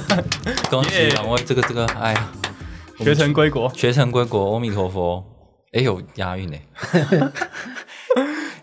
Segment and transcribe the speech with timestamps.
[0.70, 2.32] 恭喜两位，这个这个，哎呀，
[2.98, 3.72] 学成归国。
[3.74, 5.24] 学成归国，阿弥陀佛。
[5.72, 6.58] 哎，有押韵呢。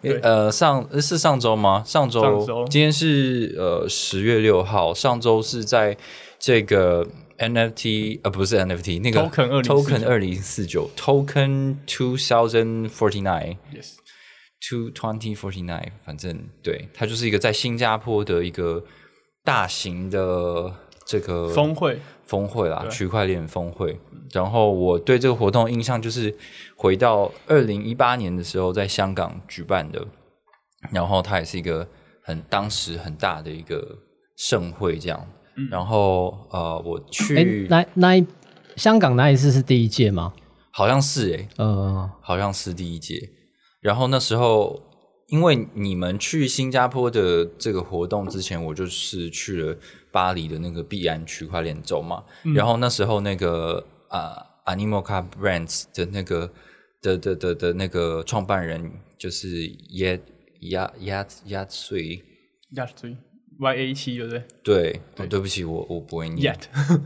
[0.02, 1.84] 对呃，上呃是上周吗？
[1.86, 5.98] 上周，今天是呃十月六号，上周是在
[6.40, 7.06] 这个
[7.38, 15.36] NFT 呃不是 NFT 那个 Token 2049 Token 二零四九 Token two thousand forty nine Yes，to twenty
[15.36, 18.82] forty nine，反正对，它就是一个在新加坡的一个
[19.44, 20.74] 大型的
[21.10, 24.00] 这个峰会峰会啦，区块链峰会。
[24.32, 26.32] 然后我对这个活动印象就是
[26.76, 30.06] 回到二零一八年的时候，在香港举办的，
[30.92, 31.88] 然后它也是一个
[32.22, 33.98] 很当时很大的一个
[34.38, 35.28] 盛会，这样。
[35.72, 38.28] 然后呃，我哎、去，那那一
[38.76, 40.32] 香港那一次是第一届吗？
[40.72, 43.20] 好像是诶、呃，好像是第一届。
[43.82, 44.80] 然后那时候，
[45.30, 49.78] 因为你们去新加坡的这个活动之前，我就是去了
[50.12, 52.24] 巴黎的那个币安区块链周嘛。
[52.56, 56.52] 然后那时候那个啊、呃、Animoca Brands 的那个
[57.02, 60.20] 的的的的那个创办人就是耶
[60.62, 62.24] 亚亚亚穗，
[62.72, 63.16] 亚追
[63.60, 66.54] Y A 七对不对对，哦对不起，我我不会念。？
[66.56, 67.02] Yet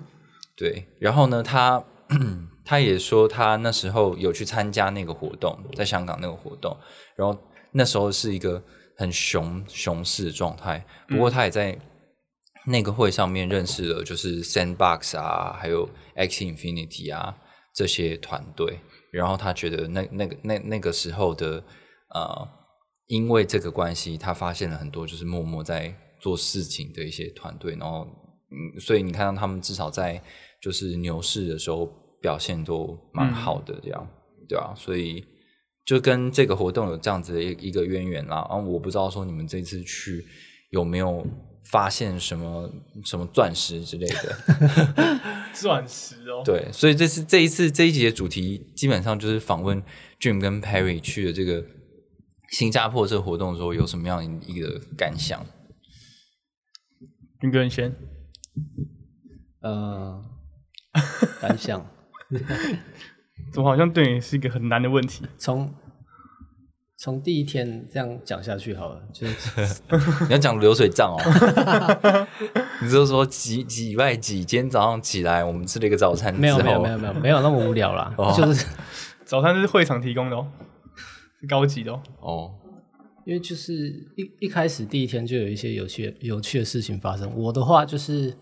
[0.55, 1.83] 对，然后呢，他
[2.63, 6.77] 他也说他那时候有去参加那个活动，在香港那个活动，
[7.15, 7.37] 然后
[7.73, 8.63] 那时候是一个
[8.97, 10.85] 很熊熊市的状态。
[11.07, 11.77] 不过他也在
[12.65, 17.35] 那个会上面认识了，就是 Sandbox 啊，还有 X Infinity 啊
[17.73, 18.79] 这些团队。
[19.11, 21.63] 然后他觉得那那个那那个时候的
[22.15, 22.47] 呃，
[23.07, 28.07] 因为这个关系，他发现了很多就是默默在做事情的一些团队，然后
[28.49, 30.19] 嗯，所以你看到他们至少在
[30.61, 31.85] 就是牛市的时候
[32.21, 34.07] 表现都蛮好的，这样、
[34.47, 35.23] 对啊，所以
[35.85, 38.45] 就跟这个活动有这样子的一一个渊源啦。
[38.49, 40.25] 然后我不知道说你们这次去
[40.69, 41.25] 有没有
[41.65, 42.69] 发现什么
[43.05, 44.37] 什么钻石之类的
[45.53, 49.81] 钻石哦，对，所以这次这一次这一集的主题基本上就是访问
[50.19, 51.63] Jim 跟 Perry 去的这个
[52.49, 55.45] 新加坡这个活动的时候有什么样一个感想？
[57.41, 57.93] 云哥你先，
[59.61, 60.23] 呃，
[61.41, 61.85] 感想
[63.53, 65.23] 怎么好像对你是一个很难的问题？
[65.37, 65.71] 从
[66.97, 69.81] 从第一天这样讲下去好了，就是
[70.25, 72.27] 你要讲流水账哦，
[72.81, 78.65] 你就说几几礼拜几，今天早上起来我们吃了一个早餐没有没有没有没有没有那么无聊啦，哦就是
[79.25, 80.47] 早餐是会场提供的哦，
[81.41, 82.01] 是高级的哦。
[82.21, 82.51] 哦，
[83.25, 83.73] 因为就是
[84.15, 87.31] 一一开始第一天就有一些有趣有趣的事情发生。
[87.35, 88.33] 我的话就是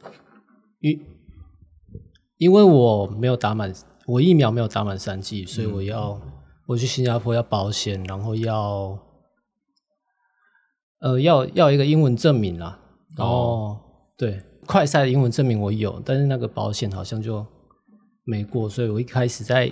[0.80, 1.00] 因
[2.38, 3.74] 因为我没有打满，
[4.06, 6.20] 我疫苗没有打满三剂，所以我要、
[6.68, 8.98] 我去新加坡要保险，然后要
[11.00, 12.80] 呃要要一个英文证明啦。
[13.18, 13.78] 然后、
[14.18, 17.46] 对快赛的英文证明我有，但是那个保险好像就
[18.24, 19.72] 没过，所以我一开始在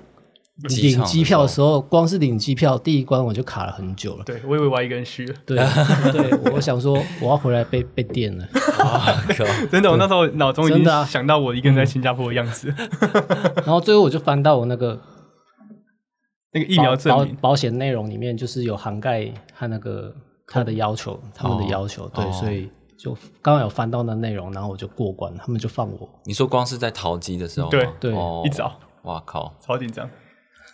[0.63, 4.23] 领机票的时候，光是领机票第一关我就卡了很久了。
[4.25, 5.57] 对，我以为我要一个人虚了，对
[6.11, 8.45] 对，我想说我要回来被被电了。
[9.71, 12.73] 真的，我那时候脑中已经想到我一个人在新加坡的样子。
[13.57, 14.99] 然后最后我就翻到我那个
[16.51, 20.13] 那个疫苗证保明，保险内容里面，就是有涵盖和那个
[20.47, 22.07] 他的要求，他们的要求。
[22.09, 26.09] 对，哦所以就刚刚有翻到那内容，然后我就过关，他们就放我。
[26.25, 30.09] 你说光是在淘机的时候吗，对对哦一早哇靠，超紧张。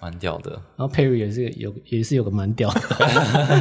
[0.01, 2.81] 蛮屌的，然后 Perry 也是有也是有个蛮屌的，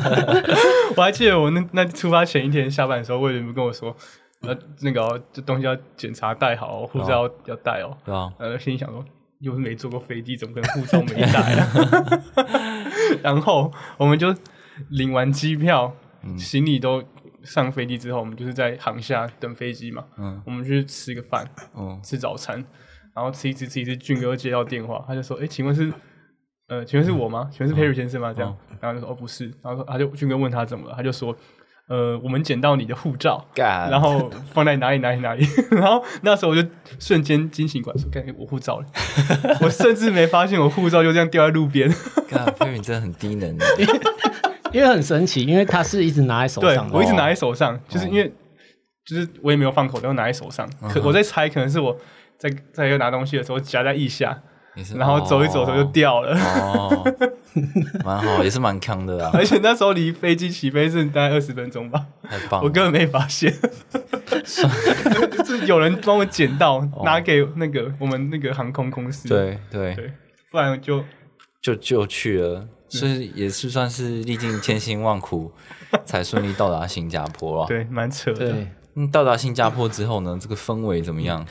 [0.96, 3.94] 我还记得我那那出发前一天下班的时候，魏仁跟我说，
[4.40, 7.96] 呃，那个哦这东西要检查带好哦，护照要要带哦。
[8.04, 8.32] 对啊？
[8.38, 9.04] 呃，心里想说，
[9.40, 12.22] 又是没坐过飞机，怎么可能护照没带啊？
[13.22, 14.34] 然后我们就
[14.90, 15.94] 领完机票，
[16.37, 17.02] 行李都
[17.42, 20.04] 上飞机之后，我们就是在航下等飞机嘛。
[20.19, 21.46] 嗯我们去吃个饭，
[21.76, 22.62] 嗯，吃早餐，
[23.14, 25.92] 然后吃一吃吃一吃，俊哥接到电话，他就说：“哎，请问是
[26.69, 27.49] 呃，请问是我吗？
[27.52, 31.37] 请问是 Perry 先生吗？”这样，然后就说：“哦，不是。”然后说他就俊哥问他怎么了，他就说
[31.88, 36.66] ：“呃，我们捡到你的护照。”干，然后放在哪里哪里哪里， 然后那时候我就
[36.99, 38.87] 瞬间惊醒过来，说：“看我护照了！”
[39.61, 41.88] 我甚至没发现我护照就这样掉在路边。
[42.28, 43.66] 干，佩云真的很低能的，
[44.72, 46.96] 因为很神奇，因为他是一直拿在手上的。
[46.96, 48.32] 我一直拿在手上，就是因为
[49.05, 50.66] 就是我也没有放口袋，我拿在手上。
[50.88, 51.94] 可我在猜，可能是我
[52.38, 54.43] 在在要拿东西的时候夹在腋下，
[54.97, 56.37] 然后走一走的时候就掉了。
[56.37, 57.05] 哦，
[58.05, 62.67] 蛮好，也是蛮强的啊， 而且那时候离飞机起飞是大概二十分钟吧，太棒了。
[62.67, 63.53] 我根本没发现，
[64.44, 69.29] 是有人帮我捡到，拿给那个我们那个航空公司。
[69.29, 70.12] 对对，对，
[70.50, 71.05] 不然就
[71.61, 75.53] 就就去了，所以也是算是历尽千辛万苦
[76.05, 77.67] 才顺利到达新加坡了。
[77.69, 78.50] 对，蛮扯的。
[78.50, 78.67] 对，
[78.97, 81.47] 嗯，到达新加坡之后呢，这个氛围怎么样？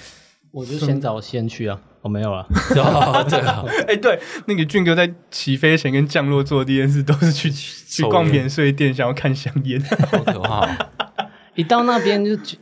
[0.53, 2.45] 我就先找先去啊，我没有了。
[2.77, 9.81] 哦对啊，哎、对，那个俊哥在起飞前跟降落做的第一件事都是去去逛免税店，想要看香烟。
[9.81, 10.69] 好可怕哦。
[11.57, 12.55] 一到那边就觉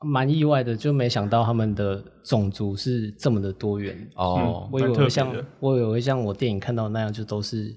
[0.00, 3.96] 蛮意外的，就没想到他们的种族是这么的多元。
[4.14, 7.74] 哦，我以为会像我以为会像我电影看到那样，就都是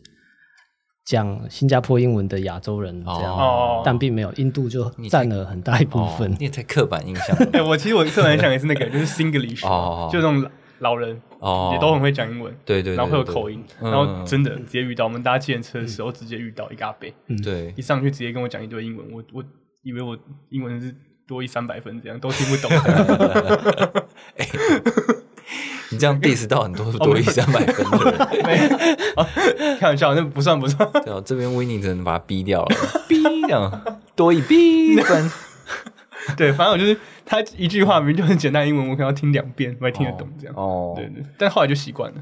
[1.03, 3.81] 讲新加坡英文的亚洲人这样，哦。
[3.83, 6.31] 但并没有，印度就占了很大一部哦分。
[6.39, 7.39] 你也太刻板印象。
[7.39, 7.49] 了。
[7.53, 10.09] 哎、我其实我刻板印象也是那个，就是 Singlish，、哦。
[10.11, 10.49] 就那种
[10.79, 17.07] 老人哦，也都很会讲英文，对对对然后会有口音，嗯然后真的直接遇到我们搭计程车的时候，直接遇到一个阿伯，
[17.43, 17.73] 对。
[17.75, 19.43] 一上去直接跟我讲一堆英文，我我
[19.83, 20.17] 以为我
[20.49, 20.95] 英文是
[21.27, 22.71] 多一三百分，这样都听不懂。
[26.01, 28.75] 你这样 diss 到很多多一三百分的人， 没有，
[29.15, 29.27] 啊
[29.79, 30.89] 开玩笑，那不算不算。
[31.03, 32.75] 对啊，这边 w i n n i 只能把它逼掉了，
[33.07, 35.31] 逼这样多一逼分。
[36.37, 40.55] 对，反正我就是他一句话明明就很简单英文，我可能要听两遍我才听得懂这样。
[40.55, 42.17] 哦，对对，但后来就习惯了。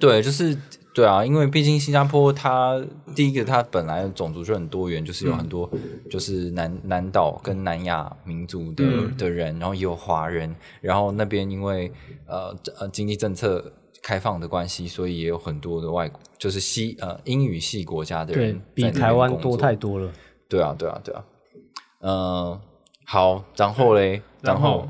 [0.00, 0.56] 对，就是
[0.94, 5.70] 对啊，因为毕竟新加坡它第一个它本来种族就很多元，就是有很多
[6.10, 8.84] 就是南南岛跟南亚民族的、
[9.18, 11.90] 的人，然后也有华人，然后那边因为
[12.26, 20.10] 呃呃经济政策开放的关系，所以也有很多的外国就是西呃英语系国家的人比台湾多太多了。
[20.48, 21.24] 对啊，对啊，对啊。
[22.00, 22.60] 嗯、
[23.06, 24.88] 好，然后嘞，然后后，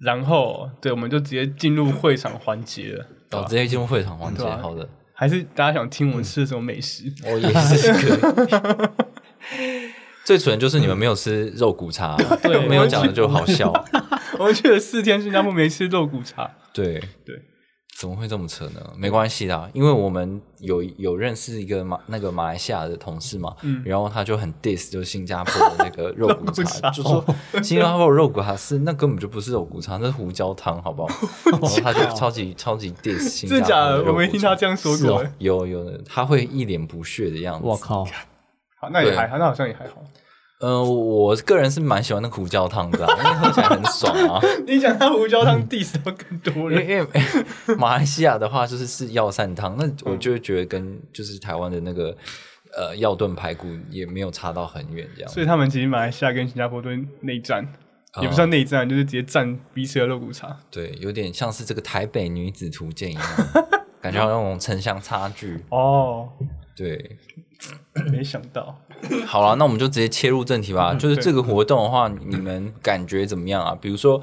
[0.00, 3.06] 然后，对，我们就直接进入会场环节了。
[3.36, 4.88] 哦，直接进入会场环节，啊好的。
[5.14, 7.04] 还是大家想听我们吃的什么美食？
[7.24, 8.88] 我也是可以。
[10.24, 13.72] 最蠢就是你们没有吃肉骨茶， 对没有讲的就好笑。
[14.38, 16.50] 我们去了四天，新加坡没吃肉骨茶。
[16.72, 17.40] 对对，
[18.02, 18.80] 怎么会这么扯呢？
[18.96, 23.54] 没关系啦，因为我们有有认识一个马那个马来西亚的同事嘛，
[23.84, 27.24] 然后他就很 diss 就是新加坡的那个肉骨茶， 肉骨茶就说
[27.62, 31.14] 新加坡的肉骨茶是那根本就不是肉骨茶，那是胡椒汤，好不好？
[31.52, 34.12] 然后他就超级超级 diss 新加坡真的假的？
[34.12, 35.32] 我没听他茶这样说过欸。
[35.38, 37.60] 有有的，他会一脸不屑的样子。
[37.64, 38.04] 我靠！
[38.80, 40.02] 好，那也对还好，那好像也还好。
[40.62, 44.40] 呃，我个人是蛮喜欢那胡椒汤的啊、因为喝起来很爽啊。
[44.64, 47.06] 你讲他胡椒汤 diss 到更多人，因为
[47.76, 52.16] 马来西亚的话就是是药膳汤，那我就会觉得跟就是台湾的那个
[52.76, 55.28] 呃药炖排骨也没有差到很远这样。
[55.28, 56.90] 所以他们其实马来西亚跟新加坡都
[57.22, 57.64] 内战，
[58.14, 60.56] 哦也不算内战，就是直接战彼此的肉骨茶。
[60.70, 63.24] 对，有点像是这个台北女子图鉴一样，
[64.00, 65.60] 感觉好像那种城乡差距。
[65.70, 66.28] 哦，
[66.76, 67.18] 对，
[68.10, 68.74] 没想到。
[69.26, 70.94] 好了，那我们就直接切入正题吧。
[70.94, 73.76] 就是这个活动的话，你们感觉怎么样啊？
[73.80, 74.20] 比如说，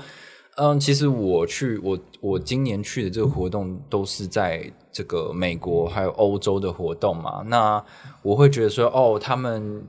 [0.56, 7.44] 嗯，其实我去我我今年去的这个活动都是在这个美国还有欧洲的活动嘛。
[7.48, 7.84] 那
[8.22, 9.84] 我会觉得说，哦，他们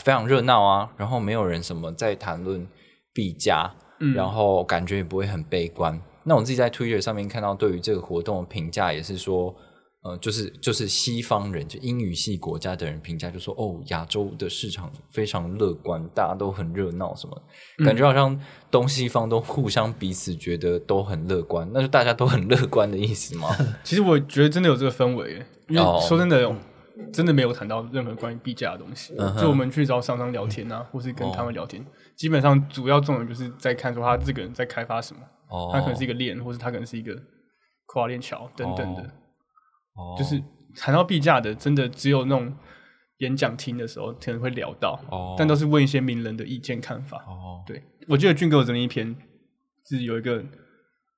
[0.00, 2.66] 非常热闹啊，然后没有人什么在谈论
[3.12, 3.74] 币价，
[4.14, 6.00] 然后感觉也不会很悲观。
[6.24, 9.54] 那我自己在 Twitter 上面看到对于这个活动的评价也是说，
[10.02, 17.42] 呃，就是就是西方人，就英语系国家的人评价就说，哦，亚洲的市场非常乐观，大家都很热闹，什么
[17.84, 18.40] 感觉好像
[18.70, 23.48] 东西方都互相彼此觉得都很乐观，那就大家都很乐观的意思吗？
[23.82, 26.54] 其实我觉得真的有这个氛围耶，因哦为说真的，
[27.12, 29.14] 真的没有谈到任何关于币价的东西。
[29.36, 31.84] 就我们去找商商聊天啊，或是跟他们聊天，
[32.16, 37.20] 基本上主要重点就是在看说他这个人在开发什么，哦，他可能是一个链，或是他可能是一个
[37.86, 39.10] 跨链桥等等的。
[39.98, 40.42] 哦就是
[40.76, 42.54] 谈到币价的，真的只有那种
[43.18, 45.34] 演讲厅的时候可能会聊到，哦。
[45.36, 47.18] 但都是问一些名人的意见看法。
[47.26, 47.62] 哦。
[47.66, 49.14] 对，我记得俊哥有整理一篇，
[49.86, 50.44] 是有一个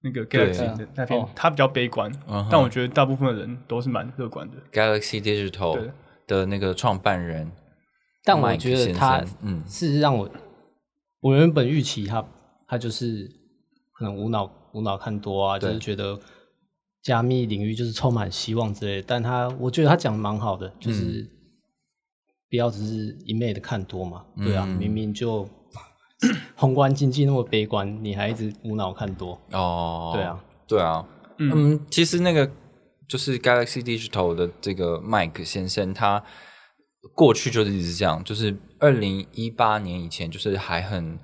[0.02, 2.48] 那个 Galaxy 的那篇哦，他比较悲观，嗯哼。
[2.50, 4.56] 但我觉得大部分的人都是蛮乐观的。
[4.72, 5.90] Galaxy Digital
[6.26, 7.52] 的那个创办人，
[8.24, 9.62] 但我觉得他嗯。
[9.68, 10.30] 是让我，
[11.20, 12.24] 我原本预期他
[12.66, 13.30] 他就是
[13.92, 16.18] 可能无脑无脑看多啊，就是觉得
[17.02, 19.04] 加密领域就是充满希望之类的。
[19.06, 21.28] 但他我觉得他讲的蛮好的，就是
[22.50, 24.24] 不要只是一昧的看多嘛。
[24.36, 25.48] 对啊，嗯明明就
[26.56, 29.40] 宏观经济那么悲观，你还一直无脑看多。
[29.52, 31.06] 哦，对啊，对啊，
[31.38, 32.50] 嗯其实那个
[33.08, 36.22] 就是 Galaxy Digital 的这个 Mike 先生，他
[37.14, 41.18] 过去就是一直这样，就是二零一八年以前，就是还很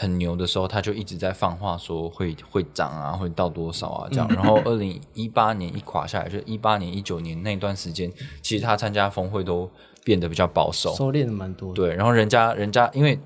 [0.00, 4.28] 很牛的时候，他就一直在放话说会会涨啊，会到多少啊这样。
[4.28, 8.08] 然后二零一八年一垮下来，就一八年一九年那段时间，
[8.40, 9.68] 其实他参加峰会都
[10.04, 11.74] 变得比较保守，收敛的蛮多的。
[11.74, 11.94] 对。
[11.96, 13.18] 然后人家人家因为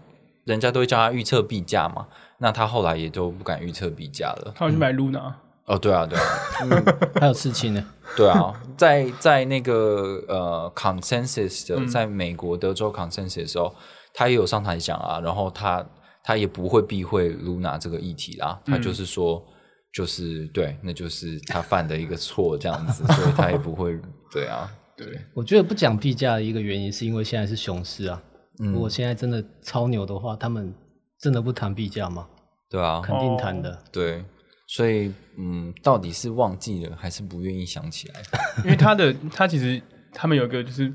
[0.45, 2.07] 人家都会叫他预测币价嘛，
[2.39, 4.53] 那他后来也就不敢预测币价了。
[4.57, 5.35] 他要去买 Luna，
[5.67, 6.25] 哦，对啊，对啊，
[7.21, 7.85] 还有刺青呢。
[8.17, 13.75] 对啊，在在那个呃 consensus 的，在美国德州 consensus 的时候，
[14.15, 15.85] 他也有上台讲啊，然后他
[16.23, 19.45] 他也不会避讳 Luna 这个议题啦，他就是说，
[19.93, 23.99] 就是对，那就是他犯的一个错这样子，所以他也不会
[24.31, 28.23] 对啊，对， 我觉得不讲币价的一个原因，是因为现在是熊市啊。
[28.59, 30.73] 如果现在真的超牛的话，他们
[31.19, 32.29] 真的不谈币价吗？
[32.71, 33.83] 对啊，肯定谈的。
[33.91, 34.23] 对，
[34.69, 38.23] 所以嗯，到底是忘记了还是不愿意想起来？
[38.63, 40.93] 因为他的他其实他们有一个就是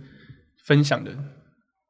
[0.65, 1.11] 分享的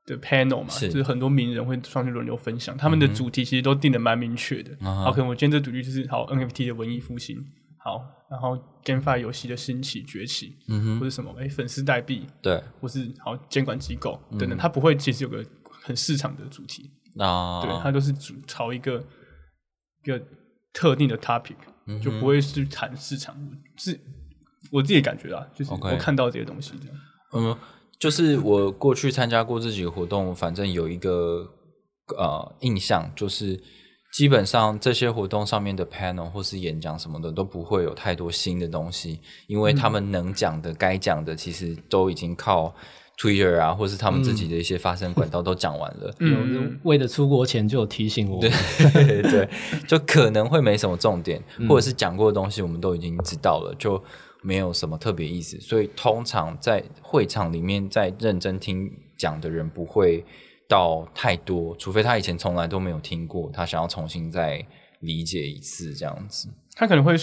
[0.07, 0.87] 的 panel 嘛，是。
[0.89, 4.71] 就是很多名人会上去轮流分享，他们的主题其实都定的蛮明确的。
[4.87, 7.37] 啊好，可能我今天这主题就是好 NFT 的文艺复兴，
[7.77, 15.45] 好，然后 GameFi 游戏的兴起崛起，嗯哼，或者什么哎粉丝代币，对，或是好监管机构等等，它不会其实有个
[15.83, 17.61] 很市场的主题，啊。
[17.61, 19.03] 对，它都是主朝一个
[20.03, 20.21] 一个
[20.73, 21.55] 特定的 topic，、
[22.01, 23.35] 就不会是谈市场，
[23.75, 23.99] 是
[24.71, 26.97] 我自己感觉啊，就是我看到这些东西这样。
[27.33, 27.57] 嗯，
[27.99, 31.47] 就是我过去参加过这几个活动，反正有一个
[32.17, 33.59] 呃印象，就是
[34.13, 42.73] 基本上这些活动上面的 panel 或是演讲什么的都不会有太多新的东西，因为他们能讲的、该讲的，其实都已经靠
[43.19, 46.13] Twitter 啊，或是他们自己的一些发声管道都讲完了。
[46.19, 49.49] 有人为了出国前就有提醒我， 对对，
[49.87, 54.01] 就可能会没什么重点，或者是讲过的东西我们都已经知道了，就
[54.47, 55.59] 没有什么特别意思。
[55.59, 60.23] 所以通常在会场里面，在认真听讲的人不会
[60.69, 64.65] 到太多，除非他以前从来都没有听过，他想要重新再
[65.01, 66.47] 理解一次这样子。
[66.75, 67.13] 他可能会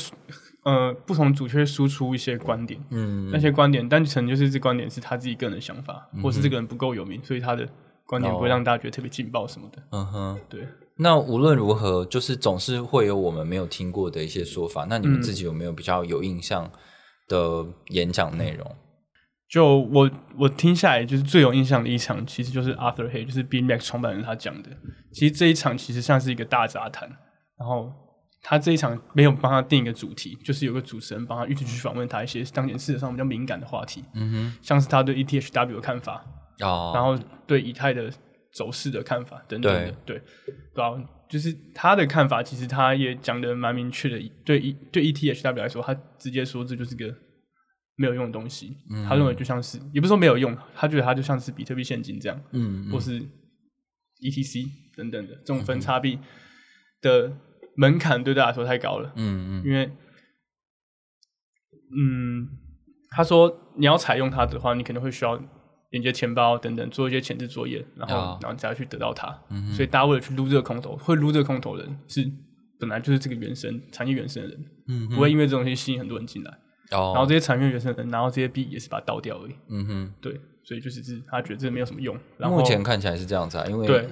[0.64, 7.66] 呃不同主却输出一些观点，嗯那些观点单纯就是这观点是他自己个人的想法，或是这个人不够有名，所以他的
[8.06, 9.82] 观点不会哦让大家觉得特别劲爆什么的。
[9.92, 10.40] 嗯哼。
[10.48, 10.66] 对，
[10.96, 14.86] 那无论如何，就是总是会有我们没有听过的一些说法。
[14.90, 16.70] 那你们嗯自己有没有比较有印象
[17.28, 18.76] 的演讲内容？
[19.48, 24.70] 就我我听下来，就是最有印象的一场，其实就是 Arthur Hay，就是 B Max 创办人他讲的。
[25.12, 27.08] 其实这一场其实像是一个大杂谈，
[27.56, 27.92] 然后
[28.42, 36.24] 他这一场没有帮他定一个主题，就是有个主持人帮他一直去访问他一些当前市场上比较敏感的话题，嗯哼像是他对 ETHW 的看法，
[36.58, 37.16] 哼，哦，然后
[37.46, 38.10] 对以太的
[38.54, 40.22] 走势的看法等等的，对，
[40.72, 40.92] 对啊，
[41.28, 44.32] 就是他的看法，其实他也讲的蛮明确的。
[44.44, 47.12] 对 E 对 ETHW 来说，他直接说这就是个
[47.96, 48.76] 没有用的东西。
[49.08, 53.20] 他认为就像是，也不是说没有用，他觉得它就像是比特币现金这样，嗯，或是
[54.20, 56.18] ETC 等等的这种分叉币
[57.00, 57.36] 的
[57.76, 59.12] 门槛对大家来说太高了。
[59.16, 59.90] 嗯嗯因为，
[61.96, 62.48] 嗯，
[63.10, 65.42] 他说你要采用它的话，你可能会需要
[65.94, 69.32] 连接钱包等等，做一些前置作业，然后、哦然后才去得到它。
[69.48, 72.28] 嗯所以大家为了去撸这个空头，会撸这个空头的人是
[72.80, 76.50] 本来就是这个原生产业原生的人，嗯不会因为这种东西吸引很多人进来。
[76.90, 79.54] 哦，然后这些产业原生的人然后这些币也是把它倒掉而已。
[79.68, 80.32] 嗯哼，对，
[80.64, 82.18] 所以就是是他觉得这没有什么用。
[82.38, 84.08] 然后目前看起来是这样子啊，因为对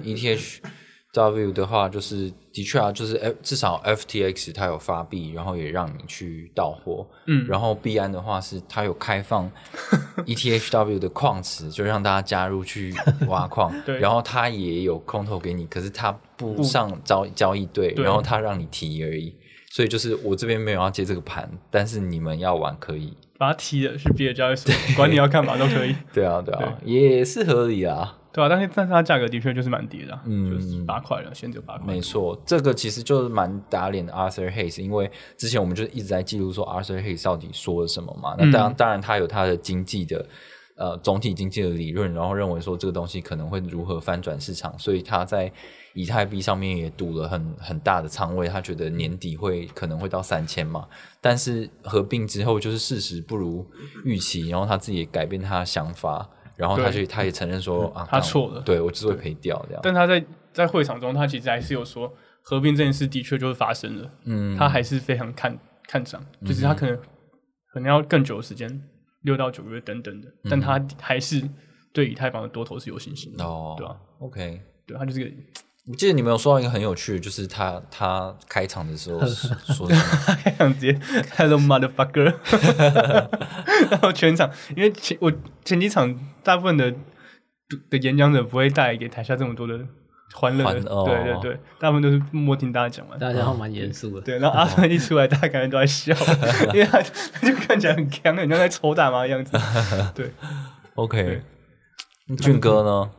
[1.13, 9.49] ETHW 的话，就是的确啊，就是 F 至少 FTX 它有发币，然后也让你去到货，嗯然后币安的话是它有开放
[10.25, 12.93] ETHW 的矿池，就让大家加入去
[13.27, 19.35] 挖矿， 对然后它也有空投给你，可是它不上交交易对，对然后它让你提而已。
[19.71, 23.15] 所以就是我这边没有要接这个盘，但是你们要玩可以。
[23.39, 25.95] 把它踢了去别的交易所，管你要干嘛都可以。
[26.13, 28.17] 对啊，对啊，也是合理啊。
[28.33, 31.85] 对啊，但是但是它价格的确就是蛮低的啊、嗯就是八块了，现在只有八块。
[31.85, 38.35] 没错，这个其实就是蛮打脸的 Arthur Hayes，因为之前我们就一直在记录说 Arthur Hayes 到底说了什么嘛。
[38.35, 40.25] 那当然，当然他有他的经济的
[40.75, 45.51] 呃总体经济的理论，然后认为说这个东西可能会如何翻转市场，所以他在
[45.93, 50.87] 以太币上面也赌了很很大的仓位，他觉得年底会可能会到三千嘛。
[51.21, 53.63] 但是合并之后就是事实不如
[54.03, 56.27] 预期，然后他自己也改变他的想法。
[56.55, 59.81] 然后他就他也承认说啊，他错了对我只是会赔掉这样。
[59.83, 65.57] 但他在在会场中，他其实还是有说合并这件事的确就是发生了，嗯，他还是非常看
[65.87, 66.95] 看涨，就是他可能
[67.71, 68.83] 可能要更久的时间，
[69.21, 71.41] 六到九个月等等的，但他还是
[71.91, 75.31] 对以太坊的多头是有信心的，哦，对吧、？OK，对，他就是个
[75.85, 80.35] 我记得你们有说到一个很有趣的，就是他他开场的时候说 说什么？
[80.41, 80.97] 开场直接
[81.35, 82.33] Hello motherfucker，
[83.91, 85.29] 然后全场因为前我
[85.65, 86.89] 前几场大部分的
[87.89, 89.77] 的演讲者不会带给台下这么多的
[90.33, 93.19] 欢乐对对对，大部分都是默默听大家讲完。
[93.19, 94.21] 大家好蛮严肃的。
[94.21, 96.15] 对，然后阿川一出来，大家感觉都在笑，
[96.73, 99.51] 因为他他就看起来很强，很像在抽大麻的样子。
[100.15, 100.31] 对
[100.95, 101.41] ，OK，
[102.37, 103.11] 俊哥呢？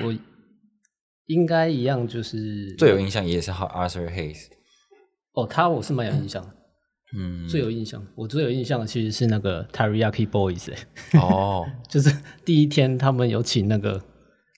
[0.00, 0.14] 我
[1.28, 4.46] 应该一样，就是最有印象也是 Arthur Hayes。
[5.34, 6.50] 哦，他我是蛮有印象的，
[7.16, 11.64] 嗯，最有印象，我最有印象的其实是那个 Teriyaki Boys，、欸、哦。
[11.88, 12.12] 就是
[12.44, 14.02] 第一天他们有请那个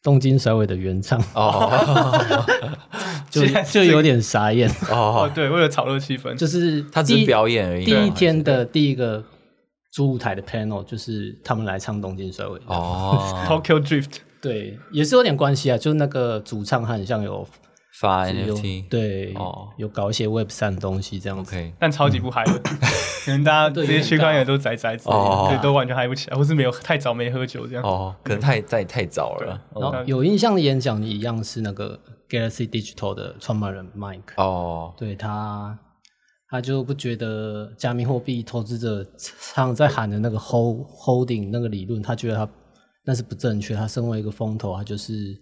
[0.03, 2.47] 东京甩尾的原唱，哦。
[3.31, 5.29] 就 就有点傻眼，哦。
[5.29, 7.85] 哦，，对，为了炒热气氛，就是他只是表演而已。
[7.85, 9.23] 第一天的第一个
[9.93, 17.47] 主舞台的 panel 就是他们来唱东京甩尾，哦，Tokyo Drift，对，也是有点关系啊，就是那个主唱他很像有
[17.92, 18.88] 发有 NFT。
[18.88, 21.56] 对，哦有搞一些 Web 三的东西这样子。
[21.78, 22.59] 但超级不嗨的，
[23.25, 27.85] 可能大家这些区块链都宅宅之类 哦的，对，都完全嗨不起来，或是没有太早没喝酒这样。
[27.85, 29.61] 哦，可能太在太早了。
[29.75, 35.78] 然后哦有印象的演讲一样是那个 Galaxy Digital 的创办人 Mike，哦，对他，
[36.49, 42.49] 他就不觉得加密货币投资者常常在喊的那个 hold holding 那个理论，他觉得他
[43.04, 43.75] 那是不正确。
[43.75, 45.37] 他身为一个风投，他就是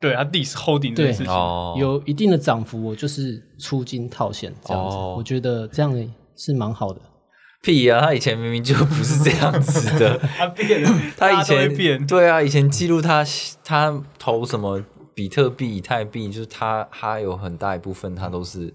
[0.00, 4.96] 对，他 diss holding 这件事情，哦，有一定的涨幅，我就是出金套现这样子。
[4.96, 7.00] 哦我觉得这样是蛮好的。
[7.62, 10.18] 屁啊、他以前明明就不是这样子的。
[10.36, 13.24] 他变了， 他以大家都会前变，对啊，以前记录他
[13.64, 14.84] 他投什么
[15.14, 18.70] 比特币、以太币，就是他他有很大一部分他都是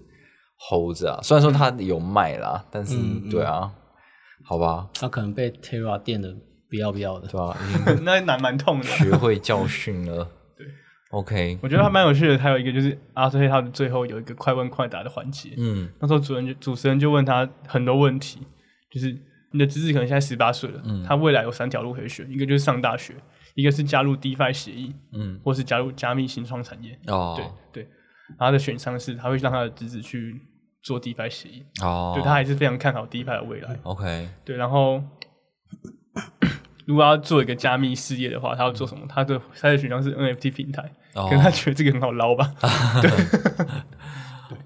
[0.58, 1.20] hold 着啊。
[1.22, 3.70] 虽然说他有卖啦，但是、嗯嗯对啊，
[4.44, 6.34] 好吧，他可能被 Terra 电的
[6.70, 7.28] 不要不要的。
[8.02, 8.84] 那蛮蛮痛的。
[8.84, 10.24] 学会教训了。
[10.56, 10.66] 对
[11.10, 15.90] ，OK，我觉得还蛮有趣的，还有一个就是阿特黑他的最后有一个快问快答的环节，嗯。
[16.00, 18.40] 那时候主人就主持人就问他很多问题，
[18.90, 19.10] 就是
[19.52, 21.04] 你的侄子可能现在十八岁了，嗯。
[21.04, 23.14] 他未来有三条路可以选，一个就是上大学，
[23.54, 26.96] 一个是加入 DeFi 协议，嗯，或是加入加密新创产业。
[27.08, 27.82] 哦，对对，
[28.38, 30.40] 然后他的选项是他会让他的侄子去
[30.82, 33.76] 做 DeFi 协议，哦，对他还是非常看好 DeFi 的未来。
[33.82, 35.02] OK，对，然后
[36.90, 39.06] 如果要做一个加密事业的话，他要做什么？
[39.08, 40.82] 他的他的选项是 NFT 平台，
[41.14, 41.26] 哦。
[41.28, 42.52] 可能他觉得这个很好捞吧，
[43.00, 43.10] 对。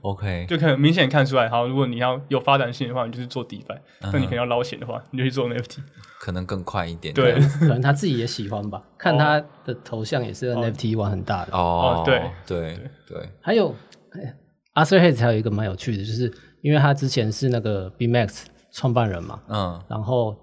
[0.00, 1.48] OK，就可能明显看出来。
[1.48, 5.78] 好，如果你要有发展性的话，你就是做 DeFi；那、嗯你可能要捞钱的话，你就去做 NFT。
[6.20, 7.12] 可能更快一点。
[7.12, 11.52] 对，可能他自己也喜欢吧， 看他的头像也是 NFT 玩很大的。
[11.52, 12.22] 哦哦，对。
[12.46, 13.74] 对对，还有
[14.72, 16.32] 阿 Sir Hayes 还有一个蛮有趣的，就是
[16.62, 19.82] 因为他之前是那个 BMax 创办人嘛，嗯。
[19.88, 20.34] 然后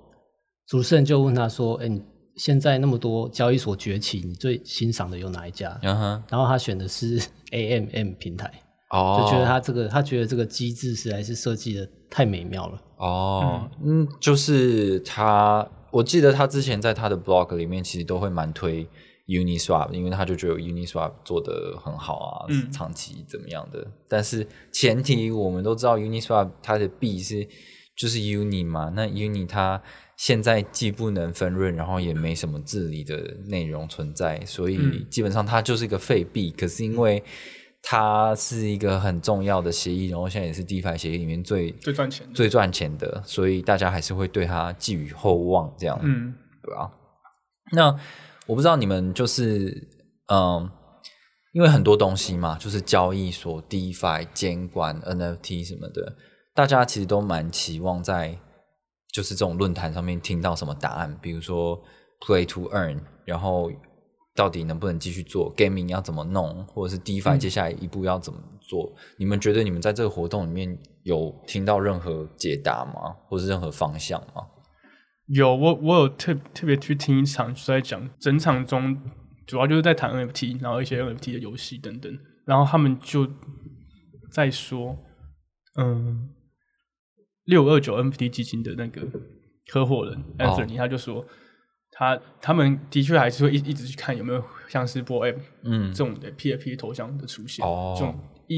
[0.71, 2.01] 主持人就问他说：“哎，你
[2.37, 8.49] 现在那么多交易所崛起，你最欣赏的有哪一家嗯哼，？”然后他选的是 AMM 平台，
[8.89, 12.81] 哦，就觉得他这个他觉得这个机制实在是设计的太美妙了。
[12.95, 18.87] 哦，嗯，就是他，我记得他之前在他的 blog 里面其实都会蛮推
[19.27, 23.85] Uniswap，因为他就觉得 Uniswap 做的很好啊，嗯长期怎么样的。
[24.07, 27.45] 但是前提我们都知道 Uniswap 它的币是
[27.97, 29.81] 就是 Uni 嘛，那 Uni 它
[30.21, 36.51] 现在既不能分润，然后也没什么治理的内容存在，所以嗯基本上它就是一个废币。
[36.51, 37.23] 可是因为
[37.81, 42.33] 它是一个很重要的协议，然后现在也是 DeFi 协议里面最最赚钱的。
[42.35, 46.91] 最赚钱的，所以大家还是会对它寄予厚望，这样，嗯，对啊？
[47.71, 47.99] 那
[48.45, 49.87] 我不知道你们就是，
[50.27, 50.69] 嗯，
[51.53, 56.15] 因为很多东西嘛，就是交易所、DeFi、监管、NFT 什么的，
[56.53, 58.37] 大家其实都蛮期望在
[59.11, 61.81] 就是这种论坛上面听到什么答案，比如说
[62.21, 63.71] Play to Earn，然后
[64.35, 68.93] 到底能不能继续做 Gaming 要怎么弄，或者是 DeFi 接下来一步要怎么做？
[69.17, 73.15] 你们觉得你们在这个活动里面有听到任何解答吗？
[73.27, 74.47] 或是任何方向吗？
[75.27, 78.97] 有我我有特特别去听一场，就在讲整场中
[79.45, 82.11] 主要就是在谈 NFT，然后一些 NFT 的游戏等等，
[82.45, 83.27] 然后他们就
[84.31, 84.97] 在说，
[85.77, 86.29] 嗯，
[87.51, 89.01] 六二九 NFT 基金的那个
[89.67, 91.23] 合伙人 Anthony，、他就说
[91.91, 95.93] 他他们的确还是会一一直去看有没有像是 o M 嗯。
[95.93, 97.93] 这种的 PFP 头像的出现，哦。
[97.97, 98.57] 这种一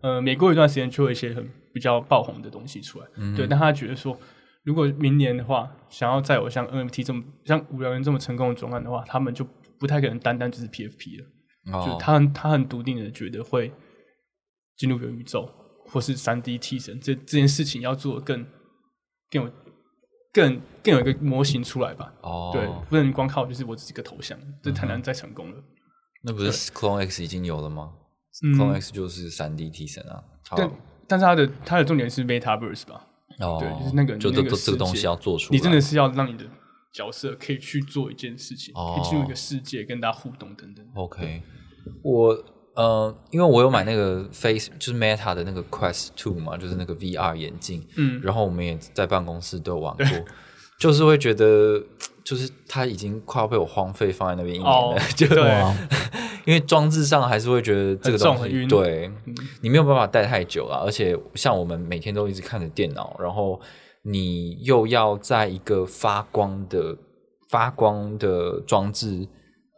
[0.00, 3.36] 呃每过一段时间就会有一些很比较爆红的东西出来，嗯。
[3.36, 4.18] 对，但他觉得说，
[4.64, 9.46] 如果明年的话，想要再有像 NFT 这么像五聊人这么成功的专案的话，他们就
[9.78, 13.70] 不太可能单单只是 PFP 了，就哦，他很他很笃定的觉得会
[14.78, 15.48] 进入元宇宙
[15.92, 18.46] 或是三 D 替身这这件事情要做更
[19.30, 19.52] 更有
[20.32, 25.56] 更更有一个模型出来吧，哦，对，不能光靠就是我只是一个头像，这太难再成功了。
[26.22, 27.92] 那不是 Clone X 已经有了吗、
[28.42, 30.70] 嗯 c l o n e X 就是三 D 替身啊，好但
[31.06, 33.06] 但是它的它的重点是 MetaVerse 吧？
[33.40, 36.46] 哦，对就是那个就那个这这这个东西要做出来，你真的是要让你的
[36.94, 40.86] 角色可以去做一件事情，哦可以进入一个世界跟大家互动等等。
[40.94, 41.42] OK，
[42.02, 48.20] 我呃，因为我有买那个 Face 就是 Meta 的那个 Quest Two 嘛，就是那个 VR 眼镜，嗯。
[48.22, 50.06] 然后我们也在办公室都有玩过，
[50.78, 51.82] 就是会觉得，
[52.24, 55.62] 就是它已经快要被我荒废放在那边一年了，哦就对，
[56.46, 59.34] 因为装置上还是会觉得这个东西，对嗯。
[59.60, 63.60] 你没有办法戴太久了，而且像我们每天都一直看着电脑，然后
[64.02, 66.96] 你又要在一个发光的
[67.48, 69.28] 发光的装置，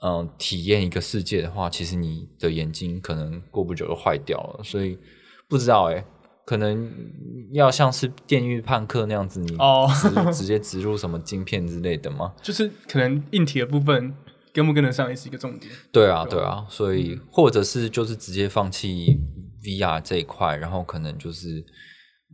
[0.06, 4.98] 嗯、体验一个世界的话，其实你的眼睛可能过不久就坏掉了，所以
[5.48, 6.04] 不知道哎、
[6.44, 6.92] 可能
[7.52, 9.88] 要像是电狱判客那样子，你哦
[10.26, 12.34] 直 直接植入什么晶片之类的吗？
[12.42, 14.14] 就是可能硬体的部分
[14.52, 15.72] 跟不跟得上也是一个重点。
[15.90, 19.18] 对啊，对啊，所以或者是就是直接放弃
[19.62, 21.64] VR 这一块，然后可能就是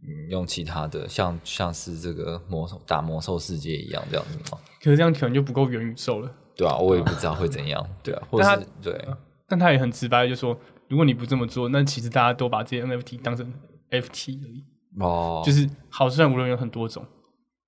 [0.02, 4.59] 嗯用其他的，像像是这个魔兽打魔兽世界一样这样子吗。
[4.83, 6.35] 可是这样可能就不够元宇宙了。
[6.61, 7.85] 对啊，我也不知道会怎样。
[8.03, 9.09] 对啊，或是对
[9.49, 10.55] 但他也很直白，就说
[10.88, 13.51] 如果你不这么做，那其实大家都把这些 NFT 当成
[13.90, 14.64] FT 而已。
[15.01, 17.05] 哦，就是好，虽然无论有很多种，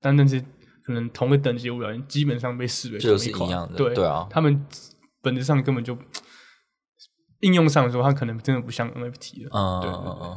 [0.01, 0.41] 但那是
[0.85, 4.67] 可能同个等级的无聊人基本上被视为就是一样的对对啊他们
[5.23, 5.97] 本质上根本就
[7.41, 9.51] 应用上说，它可能真的不像 NFT 了。
[9.53, 10.37] 嗯对对嗯嗯，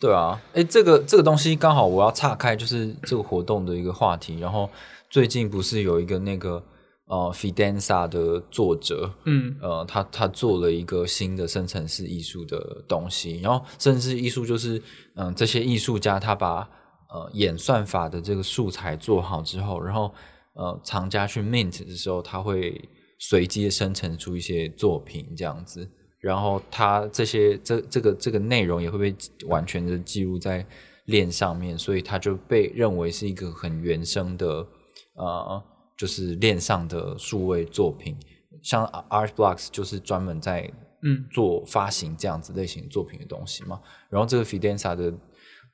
[0.00, 4.38] 对啊，哎，这个这个东西刚好我要岔开，就是这个活动的一个话题。
[4.38, 4.68] 然后
[5.08, 6.62] 最近不是有一个那个
[7.06, 9.56] 呃 Fidanza 的作者，嗯。
[9.60, 14.80] 呃，他他做了一个新的生成式艺术的东西，然后生成式艺术就是，
[15.14, 16.68] 嗯、这些艺术家他把
[17.08, 20.12] 呃演算法的这个素材做好之后，然后
[20.54, 22.88] 呃藏家去 mint 的时候，他会
[23.18, 25.88] 随机生成出一些作品这样子，
[26.18, 29.16] 然后他这些这这个这个内容也会被
[29.46, 30.66] 完全的记录在
[31.04, 34.66] 链上面，所以他就被认为是一个很原生的
[35.14, 35.62] 呃，
[35.96, 38.16] 就是链上的数位作品。
[38.62, 40.70] 像 Art Blocks 就是专门在
[41.02, 43.80] 嗯做发行这样子类型作品的东西嘛。
[44.10, 45.12] 然后这个 Fidenza 的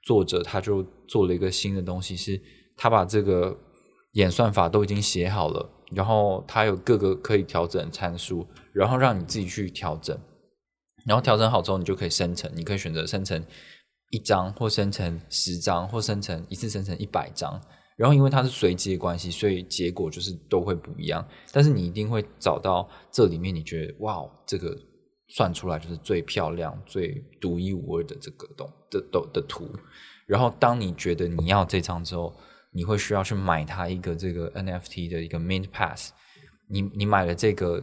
[0.02, 2.40] 作者他就做了一个新的东西，是
[2.76, 3.56] 他把这个
[4.12, 10.18] 演算法都已经写好了，然后他有各个可以调整参数，然后让你自己去调整。
[11.06, 13.42] 然后调整好之后，你就可以生成，你可以选择生成
[14.10, 17.60] 一张，或生成十张，或生成一次生成一百张。
[18.02, 21.24] 然后因为它是随机的关系，所以结果就是都会不一样。
[21.52, 24.76] 但是你一定会找到这里面你觉得哇，这个
[25.28, 29.70] 算出来就是最漂亮、最独一无二的这个东的的的图。
[30.26, 32.34] 然后当你觉得你要这张之后，
[32.72, 36.10] 你会需要去买它一个这个 NFT 的一个 Mint Pass。
[36.68, 37.80] 你你买了这个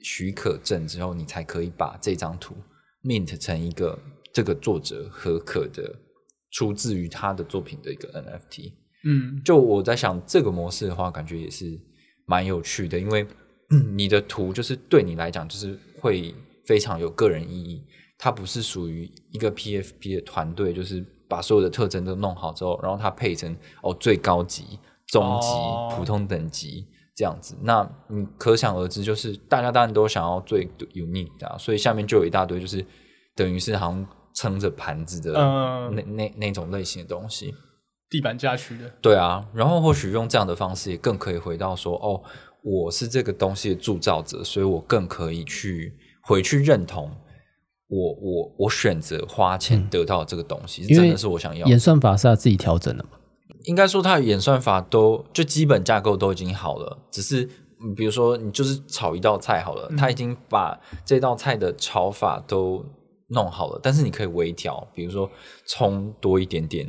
[0.00, 2.54] 许可证之后，你才可以把这张图
[3.04, 3.98] mint 成一个
[4.32, 5.94] 这个作者合可的
[6.52, 8.72] 出自于他的作品的一个 NFT。
[9.04, 11.78] 嗯就我在想这个模式的话，感觉也是
[12.26, 13.26] 蛮有趣的，因为
[13.70, 16.34] 嗯你的图就是对你来讲就是会
[16.66, 17.84] 非常有个人意义，
[18.18, 27.56] 它不是属于一个 PFP 的团队，就是把所有的特征都弄好之后，然后它配成哦最高级、中级、哦普通等级这样子。
[27.62, 32.84] 那你可想而知，就是大家当然都想要最 unique 的、啊，所以下面就有一大堆就是
[33.36, 37.54] 等于是好像撑着盘子的嗯那、那那种类型的东西。
[38.10, 42.22] 地板价区的，对啊，然后或许用这样的方式，也更可以回到说，哦，
[42.62, 47.10] 我是这个东西的铸造者，所以我更可以去回去认同
[47.88, 51.70] 我我我选择花钱得到这个东西，真的是我想要的。
[51.70, 53.10] 演算法是他自己调整的嘛？
[53.64, 57.44] 应该说它的演算法都就基本架构都已经好了，只是
[57.82, 62.84] 嗯比如说你就是炒一道菜好了，他已经把这道菜的炒法都
[63.28, 65.28] 弄好了，但是你可以微调，比如说
[65.66, 66.88] 葱多一点点，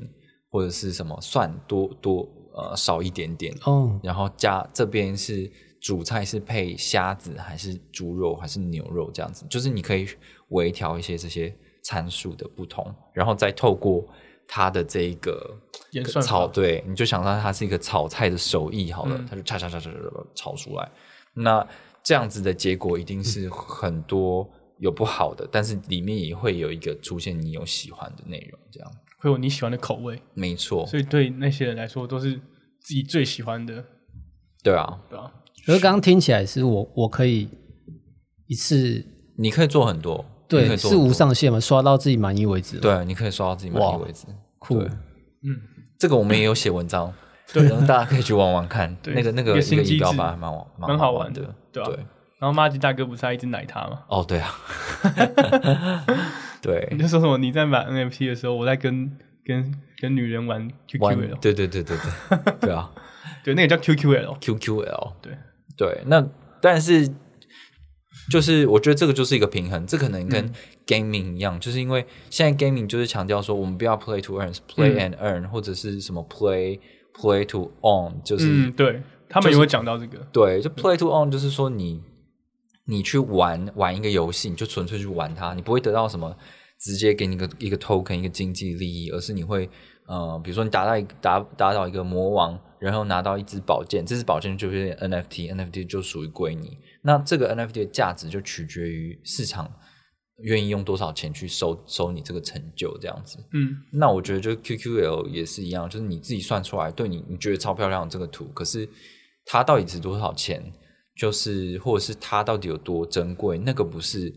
[0.49, 10.07] 或者是什么蒜多多呃少一点点，哦，然后加这边是主菜是配虾子还是猪肉还是牛肉这样子，就是你可以
[10.49, 14.05] 微调一些这些参数的不同，然后再透过
[14.47, 15.55] 它的这一个
[16.21, 19.25] 炒，对，你就想到它是一个炒菜的手艺好了，嗯。
[19.29, 20.91] 它就叉叉叉叉叉叉炒出来，
[21.33, 21.65] 那
[22.03, 32.34] 这样子的结果一定是很多有不好的，但是里面也会有一个出现你有喜欢的内容，这样会有你喜欢的口味，没错，所以对那些人来说都是
[32.79, 33.84] 自己最喜欢的，
[34.63, 35.32] 对啊，对啊？
[35.65, 37.47] 可是刚刚听起来是我我可以
[38.47, 39.05] 一次
[39.38, 44.25] 你可以做很多，对是无上限嘛，刷到自己满意为止。，对，你可以刷到自己满意为止。
[44.58, 45.55] 酷嗯，
[45.97, 47.13] 这个我们也有写文章，
[47.53, 48.95] 对，然后大家可以去玩玩看。
[49.03, 51.95] 对那个那个一个仪表板还蛮好蛮好玩的的，对啊对，
[52.39, 54.01] 然后马吉大哥不是还一直奶他吗？
[54.10, 54.55] 哦，对啊，
[56.62, 56.88] 对。
[56.91, 59.12] 你，就说什么你在买 NFT 的时候，我在跟
[59.43, 62.91] 跟跟女人玩 QQL，对对对对对对啊，
[63.43, 65.38] 对，那个叫 QQL，QQL，对
[65.78, 66.26] 对，那
[66.62, 67.10] 但是
[68.30, 70.54] 就是我觉得这个就是一个平衡，这可能嗯跟
[70.86, 76.80] gaming 一样，就是因为现在 gaming 就是强调说我们不要 play to earn，play 嗯 and earn，、或者是什么 play
[77.13, 82.02] play to own，就是、嗯，对他们也会讲到这个，对，就 play to own 就是说你
[82.89, 86.36] 你去玩玩一个游戏，你就纯粹去玩它，你不会得到什么
[86.80, 89.69] 直接给你一个一个 token 一个经济利益，而是你会
[90.08, 96.80] 呃，比如说你打到一个打打倒一个魔王，然后拿到一支宝剑，这支宝剑就是 NFT，NFT 就属于归你。
[97.04, 99.71] 那这个 NFT 的价值就取决于市场
[100.41, 103.38] 愿意用多少钱去收收你这个成就，这样子。
[103.54, 108.89] 嗯那我觉得就 QQL 也是一样，就是你自己算出来，对你你觉得超漂亮的这个图，可是
[109.45, 110.73] 它到底值多少钱？
[111.19, 113.58] 就是或者是它到底有多珍贵？
[113.58, 114.34] 那个不是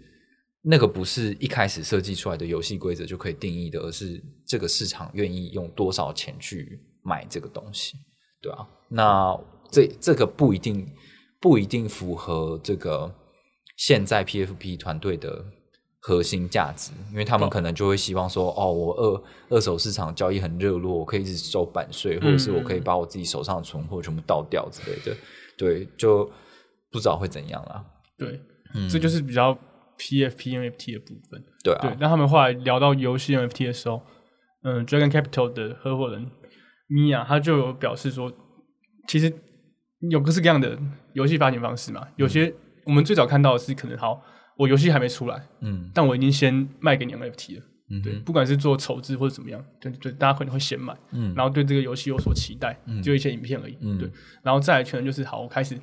[0.62, 7.96] 那个不是一开始设计出来的游戏规则就可以定义的，而是这个市场愿意用多少钱去买这个东西，
[8.40, 9.38] 对啊，那
[9.70, 10.86] 这这个不一定
[11.40, 13.14] 不一定符合这个
[13.76, 15.44] 现在 PFP 团队的
[16.00, 25.16] 核心价值，因为他们可能就会希望说，哦，我二二手市场交易很热络，我可以一直收版税，或者是我可以把我自己手上的存货全部倒掉之类的，
[25.56, 26.28] 对，就
[26.92, 27.84] 不知道会怎样啦。
[28.18, 28.40] 对，
[28.74, 28.88] 嗯。
[28.88, 29.58] 这就是比较
[29.98, 31.42] PFP NFT 的部分。
[31.64, 34.02] 对啊，对，那他们后来聊到游戏 NFT 的时候，
[34.62, 36.30] 嗯，Dragon Capital 的合伙人
[36.88, 38.32] 米娅他就有表示说，
[39.08, 39.32] 其实
[40.10, 40.78] 有各式各样的
[41.14, 42.52] 游戏发行方式嘛，有些
[42.84, 44.22] 我们最早看到的是可能好，
[44.56, 45.90] 我游戏还没出来，嗯。
[45.94, 47.60] 但我已经先卖给你 NFT 了。
[47.60, 51.34] 对，嗯对不管是做筹资或者怎么样，对对，大家可能会先买，嗯。
[51.34, 53.02] 然后对这个游戏有所期待，嗯。
[53.02, 53.98] 就一些影片而已，嗯。
[53.98, 54.10] 对，
[54.42, 55.78] 然后再来可能就是好，我开始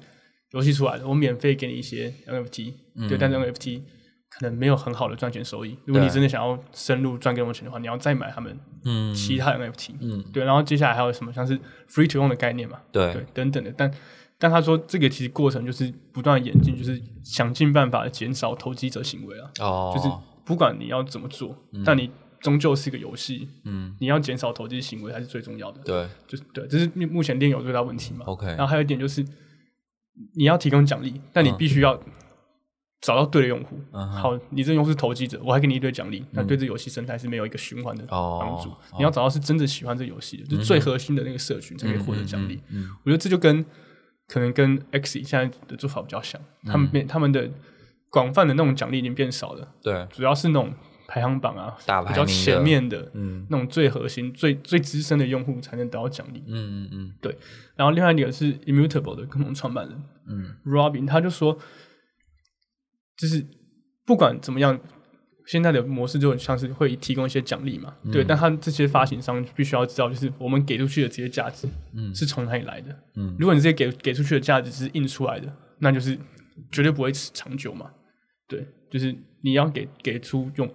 [0.52, 2.74] 游戏出来了，我免费给你一些 NFT，、
[3.08, 3.82] 对，但是 NFT
[4.30, 9.14] 可能没有很好的赚钱收益，如果你真的想要深入赚更多钱的话，你要再买他们嗯。
[9.14, 11.58] 其他的 NFT，、嗯，对，然后接下来还有什么像是
[11.90, 13.14] free to own 的概念嘛，对。
[13.14, 13.92] 对，等等的，但
[14.38, 20.10] 但他说这个其实过程就是不断演进，就是想尽办法减少投机者行为啊，哦，就是
[20.46, 22.10] 不管你要怎么做，但你
[22.40, 25.82] 终究是一个游戏，嗯，你要减少投机行为才是最重要的。
[25.84, 26.08] 对。
[26.26, 28.26] 就是对，这是目目前链有最大问题嘛。
[28.26, 29.26] ，OK，然后还有一点就是，
[30.36, 32.00] 你要提供奖励，但你必须要
[33.02, 33.80] 找到对的用户。
[33.94, 38.70] 嗯好，你这用户是投机者，我还给你一堆奖励，那对这游戏生态是没有一个循环的哦帮助。
[38.70, 42.62] 哦你要找到是真的喜欢这游戏的，就是最核心的那个社群才可以获得奖励。
[43.04, 43.66] 我觉得这就跟
[44.28, 47.50] 可能跟 X 现在的做法比较像，他嗯们变他们的
[48.12, 49.68] 广泛的那种奖励已经变少了。
[49.82, 50.74] 对，主要是那种
[51.10, 51.76] 排行榜啊，
[52.08, 53.44] 比较前面的嗯。
[53.50, 56.44] 那种最核心、最最资深的用户才能得到奖励。
[56.46, 57.14] 嗯嗯嗯。
[57.20, 57.36] 对。
[57.76, 60.56] 然后另外一个是 Immutable 的共同创办人嗯。
[60.66, 61.58] Robin，他就说，
[63.18, 63.44] 就是
[64.06, 64.80] 不管怎么样，
[65.48, 68.12] 现在的模式就很像是会提供一些奖励嘛，嗯。
[68.12, 72.14] 对，但他这些发行商必须要知道，就是我们给出去的这些价值，嗯。
[72.14, 72.96] 是从哪里来的。
[73.16, 73.36] 嗯。
[73.40, 76.16] 如果你这些给给出去的价值是印出来的，那就是
[76.72, 77.90] 绝对不会长久嘛。
[78.48, 80.68] 对，就是你要给给出用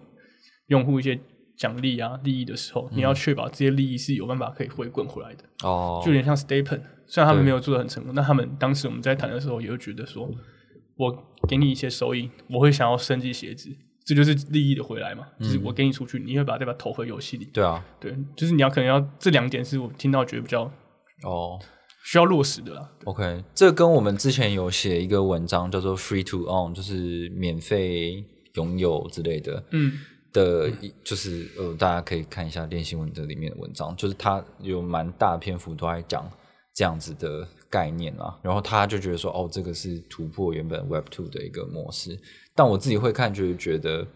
[0.68, 1.18] 用户一些
[1.56, 5.44] 奖励啊利益的时候，你要确保这些利益是有办法可以回滚回来的。
[5.62, 10.28] 哦，就有点像 Stapen，虽然他们对没有做的很成功，但他们当时我们在谈的时候，也会觉得说，
[10.96, 13.70] 我给你一些收益，我会想要升级鞋子，
[14.04, 15.26] 这就是利益的回来嘛。
[15.38, 17.44] 就是我给你出去，你会把这把投回游戏里。
[17.46, 20.62] 对啊，对，就是你要可能要这两点是我听到觉得比较
[21.22, 21.58] 哦。
[22.06, 22.86] 需要落实的啦。
[23.04, 28.22] OK，这跟我们之前有写一个文章叫做 “free to own”，就是免费
[28.56, 29.64] 拥有之类的。
[29.70, 29.90] 嗯
[30.34, 30.70] 的，
[31.02, 36.30] 就是呃，大家可以看一下练新闻的里面的文章，就是他有蛮大篇幅都在讲
[36.74, 38.36] 这样子的概念啊。
[38.42, 42.20] 然后他就觉得说，哦，这个是突破原本 Web Two 的一个模式。
[42.54, 44.06] 但我自己会看，就是觉得，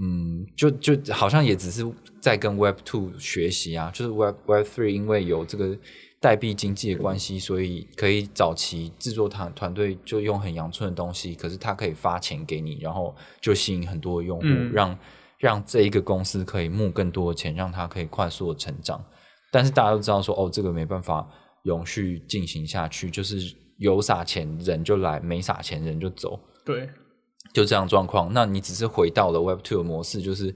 [0.00, 1.84] 嗯，就就好像也只是
[2.20, 5.76] 在跟 Web Two 学习啊，就是 Web Web Three 因为有这个
[6.20, 14.98] 代币经济的关系，所以可以早期制作团团队就用很阳春的东西，可是它可以发钱给你，然后就吸引很多用户，嗯让
[15.44, 19.04] 让这一个公司可以募更多的钱，让它可以快速的成长。
[19.52, 21.28] 但是大家都知道说，哦，这个没办法
[21.64, 26.40] 永续进行下去，就是有撒钱人就来，没撒钱人就走。
[26.64, 26.88] 对，
[27.52, 28.32] 就这样状况。
[28.32, 30.50] 那你只是回到了 Web Two 的模式，就是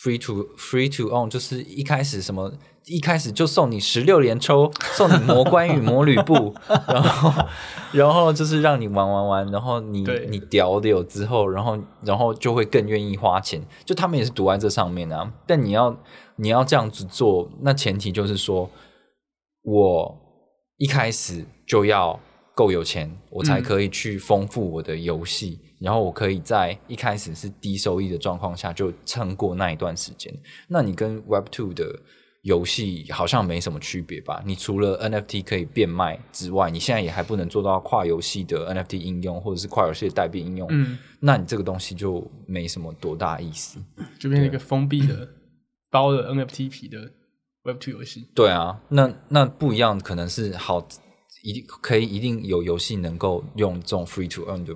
[0.00, 6.54] free to free to own，就是一开始什么一开始就送你十六连抽， 送你魔关羽、魔吕布，
[6.86, 7.46] 然后
[7.92, 13.60] 然后就是让你玩玩玩，然后你你屌了之后，然后然后就会更愿意花钱。
[13.84, 15.96] 就他们也是赌在这上面啊，但你要
[16.36, 18.68] 你要这样子做，那前提就是说
[19.62, 20.16] 我
[20.76, 22.18] 一开始就要
[22.54, 30.32] 够有钱，我才可以去丰富我的游戏，然后我可以在一开始是低收益的状况下就撑过那一段时间。
[30.68, 31.84] 那你跟 Web Two 的
[32.44, 34.42] 游戏好像没什么区别吧？
[34.44, 40.68] 你除了 NFT 可以变卖之外，你现在也还不能做到跨游戏的 NFT 应用，或者是跨游戏的代币应用。
[40.70, 43.82] 嗯，那你这个东西就没什么多大意思。
[44.18, 45.26] 就变成一个封闭的
[45.90, 47.10] 包了 NFT 皮的
[47.64, 48.28] Web Two 游戏。
[48.34, 50.86] 对啊，那那不一样，可能是好，
[51.42, 54.74] 一定可以一定有游戏能够用这种 free to earn 的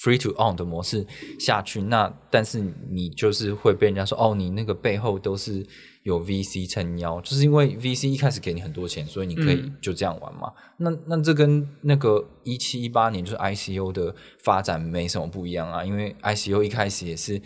[0.00, 1.06] free to own 的模式
[1.38, 1.82] 下去。
[1.82, 5.66] 那但是你就是会被人家说，哦，你那个背后都是
[6.04, 10.52] 有 VC 撑腰，就是因为 VC 一开始给你很多钱，所以你可以嗯就这样玩嘛。
[10.78, 17.40] 那那这跟那个一七一八年就是 ICO 的发展没什么不一样啊，因为 ICO 一开始也是。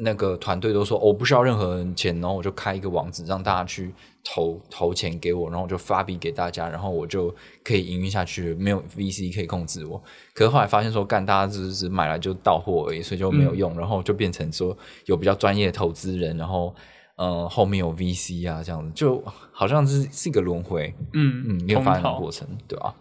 [0.00, 10.00] 那个团队都说、哦我不需要任何人钱，然后我就开一个网址让大家去投投钱给我，然后我就发币给大家，然后我就可以营运下去，没有 VC 可以控制我。
[10.32, 16.74] 可是后来发现说，干大家只是买来就到货而已，所以就没有用，然后就变成说有比较专业的投资人，然后
[17.16, 22.94] 嗯、呃后面有 VC 啊这样子，就好像是是一个轮回，嗯嗯，一个发展过程，对吧、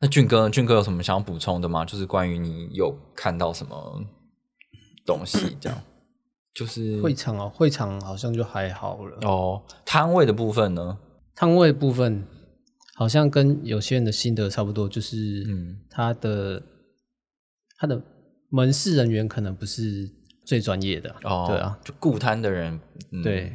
[0.00, 0.48] 那俊哥？
[0.50, 1.84] 俊哥有什么想要补充的吗？
[1.86, 4.04] 就是关于你有看到什么
[5.06, 5.78] 东西，这样
[6.56, 9.18] 就是会场哦，会场好像就还好了。
[9.28, 10.98] 哦，摊位的部分呢？
[11.34, 12.26] 摊位部分
[12.94, 15.78] 好像跟有些人的心得差不多，就是嗯。
[15.90, 16.62] 他的
[17.78, 18.02] 他的
[18.48, 20.10] 门市人员可能不是
[20.46, 22.80] 最专业的，哦，对啊，，就顾摊的人，
[23.12, 23.54] 嗯、，对，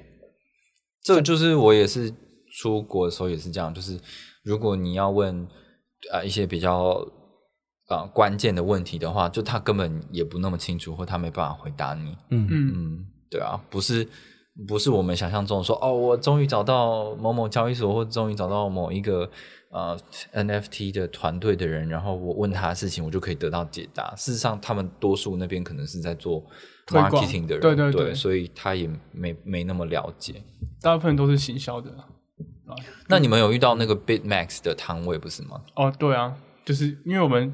[1.03, 2.13] 这个就是我也是
[2.61, 3.99] 出国的时候也是这样，就是
[4.43, 5.43] 如果你要问
[6.11, 7.05] 啊、呃一些比较啊、
[7.91, 12.15] 呃关键的问题的话，就他根本也不那么清楚，或他没办法回答你。
[12.29, 14.07] 嗯嗯嗯，对啊，不是
[14.67, 19.29] 不是我们想象中的说哦，我终于找到某某交易所，或终于找到某一个
[19.71, 19.97] 呃
[20.33, 24.13] NFT 的团队的人，然后我问他的事情，我就可以得到解答。
[24.15, 26.43] 事实上，他们多数那边可能是在做
[26.87, 30.41] marketing 的人，对对对所以他也没没那么了解。
[30.81, 31.91] 大部分都是行销的
[33.09, 35.61] 那你们有遇到那个 BitMax 的摊位不是吗？
[35.75, 37.53] 哦，对啊，就是因为我们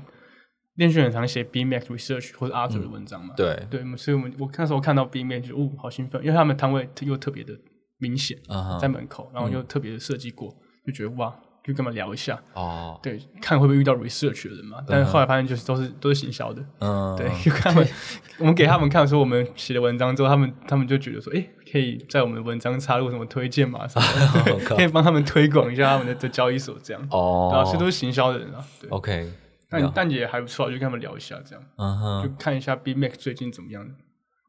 [0.78, 3.34] 练训很常写 BMax Research 或者 Arthur 的文章嘛。
[3.38, 7.54] 对，对，所以我们我那时候看到 BMax 就哦，好兴奋，因为他们摊位又特别的
[8.00, 8.38] 明显，
[8.80, 11.30] 在门口，然后又特别的设计过，就觉得哇，
[11.64, 14.78] 就跟他们聊一下，哦，对，看会不会遇到 research 的人嘛。
[14.88, 17.90] 但是后来发现就是都是都是行销的，嗯， 对，就看他们，
[18.40, 23.88] 我们给他们看说我们写的文章之后，他们他们就觉得说，哎，可以在我们的文章插入什么推荐嘛
[24.66, 27.02] 可以帮他们推广一下他们的的交易所这样。
[27.10, 28.64] 哦对啊，所以都是行销的人啊。
[28.80, 29.30] 对，，OK，
[29.70, 33.86] 但但也还不错啊，就跟他们聊一下这样，嗯哼，就看一下 B Max 最近怎么样。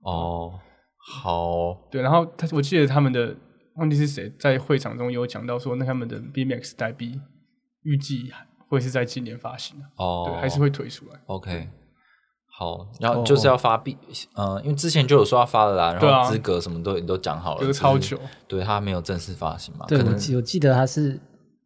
[0.02, 0.58] 哦，
[0.96, 3.34] 好，对，然后他我记得他们的
[3.76, 7.20] 忘记是谁在会场中有讲到说，那他们的 B Max 代币
[7.82, 8.32] 预计
[8.68, 11.20] 会是在今年发行的，哦，对，还是会推出来。
[11.26, 11.68] OK，
[12.56, 13.96] 好，然后就是要发币，
[14.34, 21.18] 呃，因为之前就有说要发了啦，然后资格什么都都讲好了，这个超久，对他没有正式发行嘛，对我可能记我记得他是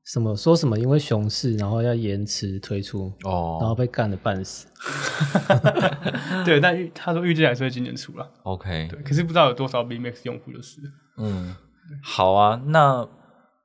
[0.05, 4.67] 什么说什么因为熊市，然后要延迟推出，哦然后哦被干的半死。
[6.45, 10.89] 对，但预他说预计还是会今年出了，，OK，对，可是不知道有多少 B Max 用户就是了。
[11.19, 11.55] 嗯，
[12.03, 13.09] 好啊，那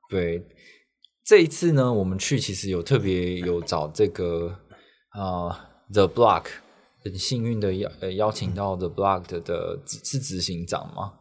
[0.08, 0.46] 对
[1.24, 4.60] 这一次呢，我们去其实有特别有找这个
[5.10, 5.56] 啊、呃
[5.92, 6.44] The Block，
[7.02, 11.14] 很幸运的邀呃邀请到 The Block 的的执是执行长嘛，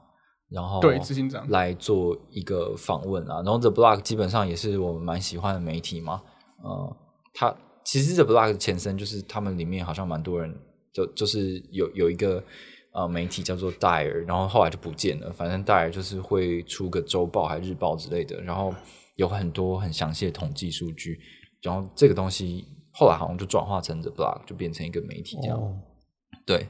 [0.49, 1.47] 然后对执行长。
[1.49, 6.21] 来做一个访问啊，然后 The Block 基本上也是我们蛮喜欢的媒体嘛，
[6.63, 6.97] 呃，
[7.33, 10.53] 它其实 The Block 的前身就是他们里面好像蛮多人
[10.93, 12.43] 就就是有有一个
[12.93, 18.73] 呃媒体叫做戴尔，然后后来就不见了，反正戴尔就是会出个周报还日报之类的，然后
[19.15, 21.19] 有很多很详细的统计数据，
[21.62, 25.60] 然后这个东西后来好像就转化成 The Block，就变成一个媒体这样。
[25.60, 25.77] 哦，
[26.45, 26.67] 对，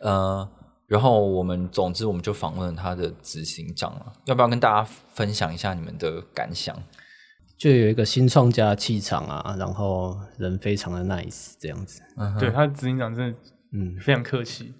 [0.00, 0.48] 呃，
[0.90, 4.82] 然后我们总之我们就访问他的执行长了，要不要跟大家
[5.14, 6.76] 分享一下你们的感想？
[7.56, 12.02] 就有一个新创家的气场啊，然后人非常的 nice 这样子。
[12.16, 13.38] 嗯对，他的执行长真的
[13.72, 14.74] 嗯，非常客气。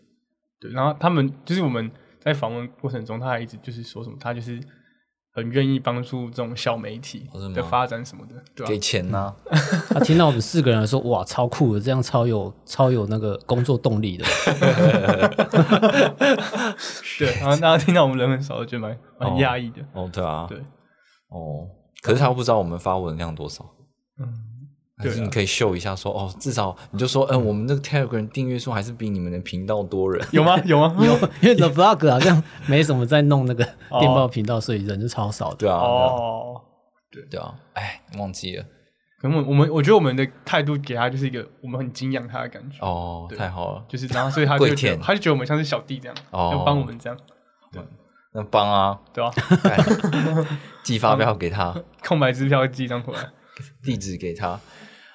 [0.59, 4.61] 对，然后他们就是我们在访问过程中，他还一直就是说什么，他就是
[5.33, 9.33] 很愿意帮助这种小媒体的发展什么的，对吧、给钱呢、
[9.89, 14.25] 他 听到我们四个人说，哇，超酷的，这样超有超有那个工作动力的。
[17.19, 19.81] 对，然后大家听到我们人很少，就觉得蛮蛮哦压抑的。
[19.93, 20.59] 哦，对啊，对，
[21.29, 21.69] 哦，
[22.03, 23.65] 可是他又不知道我们发文量多少。
[24.19, 24.27] 嗯，
[25.01, 30.25] 还是你可以秀一下说哦，至少你就说，嗯，我们这个 Telegram 订阅数还是比你们的频道多人。
[30.33, 30.59] 有吗？
[30.65, 30.95] 有吗？
[31.05, 35.57] 有 因为 The Vlog 好像没什么在弄那个电报频道，所以人就超少的。
[35.57, 36.61] 对啊，哦。
[37.11, 38.65] 对啊，对啊，哎，忘记了。
[39.21, 43.85] 可能我我们我觉得我们的态度给他就是一个我们很敬仰他的感觉，哦，太好了。
[43.89, 44.65] 就是然后所以他就
[44.97, 47.19] 他就觉得我们像是小弟这样，哦要帮我们这样。
[47.71, 47.83] 对，
[48.33, 49.31] 那帮啊，对吧？
[49.63, 50.47] 干
[50.83, 53.21] 寄发票给他， 空白支票寄一张回来。
[53.83, 54.59] 地址给他。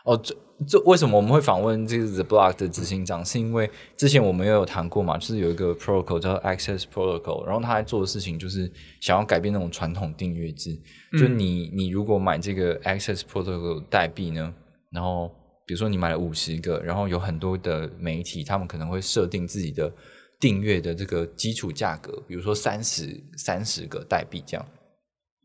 [0.06, 0.36] 哦，这
[0.68, 3.26] 这为什么我们会访问这个 The Block 的执行长？
[3.26, 10.80] 是因为之前我们也有谈过嘛，就是有一个 protocol 叫 Access Protocol，然后他在做的事情就是想要改变那种传统订阅制。
[11.20, 14.54] 就你你如果买这个 Access Protocol 代币呢，
[14.92, 15.30] 然后
[15.66, 19.92] 比如说你买了五十个，然后有很多的媒体，他们可能会设定自己的
[20.40, 24.66] 订阅的这个基础价格，比如说三十三十个代币这样。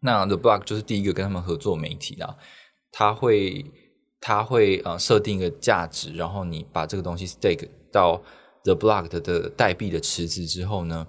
[0.02, 2.36] 那 The Block 就是第一个跟他们合作媒体啦，
[2.92, 3.64] 他会
[4.21, 8.21] 他会呃设定一个价值，然后你把这个东西 stake 到
[8.64, 11.07] The Block 的的代币的池子之后呢，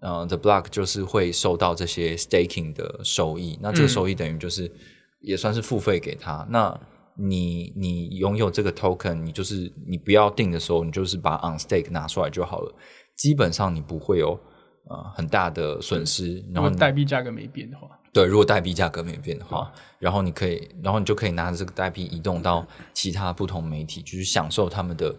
[0.00, 4.70] 呃，The Block 就是会收到这些 staking 的收益，那这个收益等于就是
[5.20, 6.46] 也算是付费给他。
[6.48, 6.80] 那
[7.16, 12.74] 你你拥有这个 token，你就是你不要定的时候，你就是把 on stake 拿出来就好了，
[13.16, 14.38] 基本上你不会有
[14.88, 25.14] 呃很大的损失，然后代币价格没变的话，对，如果代币价格没变的话，然后你可以，然后你就可以拿着这个代币移动到其他不同媒体，就是享受他们的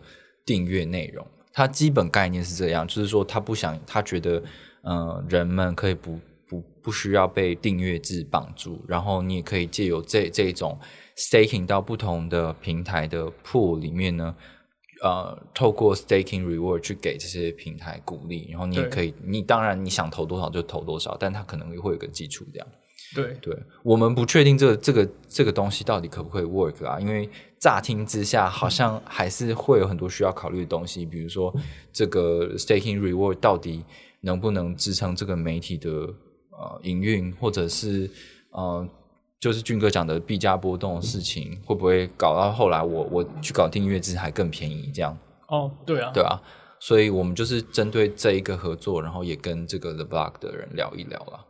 [0.46, 1.26] 订阅内容。
[1.52, 4.44] 它基本概念是这样，就是说他不想，他觉得，
[4.82, 10.78] 呃，人们可以不不不需要被订阅制绑住，然后你也可以借由这这种
[11.18, 14.36] staking 到不同的平台的 pool 里面呢，
[15.04, 22.68] 呃，透过 staking reward 去给这些平台鼓励，然后你也可以，你当然你想投多少就投多少，但它可能会有个基础这样。
[23.16, 27.00] 对，对我们不确定这个这个这个东西到底可不可以 work 啊？
[27.00, 27.30] 因为
[27.60, 31.54] 乍听之下好像还是会有很多需要考虑的东西，比如说
[31.92, 33.84] 这个 staking reward 到底
[34.22, 38.10] 能不能支撑这个媒体的呃营运，或者是
[38.52, 38.88] 呃
[39.40, 45.18] 就是俊哥讲的币价波动的事情，会不会搞到后来我我去搞订阅制还更便宜这样？
[45.48, 46.42] 哦，对啊，对啊，
[46.80, 51.46] 所以我们就是针对这一个合作，然后也跟这个 The Block 的人聊一聊啦。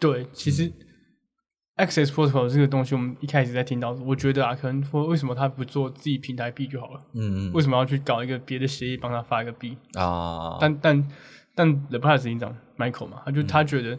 [0.00, 7.00] 对，其实嗯 Access Protocol 这个东西，我们一开始在听到，我觉得啊，可能说为什么他不做自己平台币就好了？
[7.14, 9.76] 嗯为什么要去搞一个别的协议帮他发一个币？
[9.94, 11.08] 嗯啊，但但
[11.54, 13.98] 但 The Plus 执行长 Michael 嘛，他就他觉得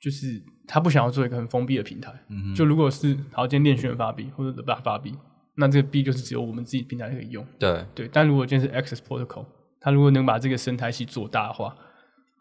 [0.00, 2.12] 就是他不想要做一个很封闭的平台。
[2.28, 5.14] 嗯就如果是好今天链讯发币或者 The Block 发币，
[5.56, 7.44] 那这个币就是只有我们自己平台可以用。
[7.58, 9.46] 对，对，但如果今天是 Access Protocol，
[9.80, 11.76] 他如果能把这个生态系做大的话，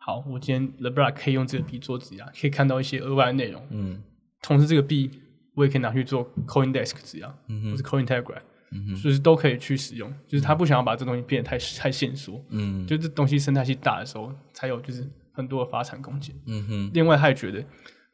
[0.09, 3.63] 好，我今天 Block 可以用这个币做质押，可以看到一些额外的内容。
[3.69, 4.01] 嗯
[4.41, 5.11] 同时，这个币
[5.53, 10.11] 我也可以拿去做 CoinDesk 质押，或是 CoinTelegraph，、就是都可以去使用。
[10.25, 16.35] 就是他不想要把这东西变得太太限缩，嗯就这东西生态系大的时候，才有就是很多的发展空间。
[16.47, 17.63] 嗯哼另外，他也觉得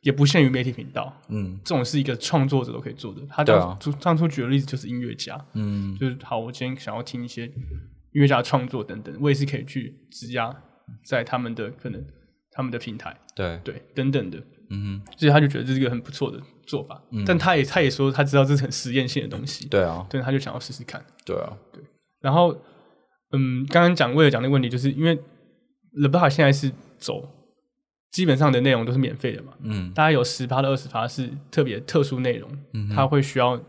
[0.02, 3.22] 也不限于媒体频道，嗯这种是一个创作者都可以做的。
[3.30, 10.54] 他对啊当初当初举的例子就是音乐家，嗯就是好，我今天想要听一些音乐家的创作等等，我也是可以去质押
[11.04, 12.04] 在他们的可能
[12.52, 17.02] 他们的平台，对，对等等的，嗯所以他就觉得这是一个很不错的做法。
[17.26, 19.66] 但他也他也说他知道这是很实验性的东西。
[19.66, 21.04] 哼，，对啊，对，他就想要试试看。
[21.26, 21.84] 对啊，对。
[22.22, 22.54] 然后，
[23.32, 25.16] 嗯，刚刚讲为了讲那个问题，就是因为
[26.00, 27.30] The b a 现在是走
[28.12, 29.92] 基本上的内容都是免费的嘛，嗯。
[29.94, 33.62] 大概有十趴到二十趴是特别特殊内容，嗯他会需要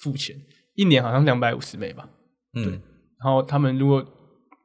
[0.00, 0.36] 付钱，
[0.74, 2.08] 一年好像两百五十美吧。
[2.54, 2.80] 嗯。
[3.18, 4.04] 然后他们如果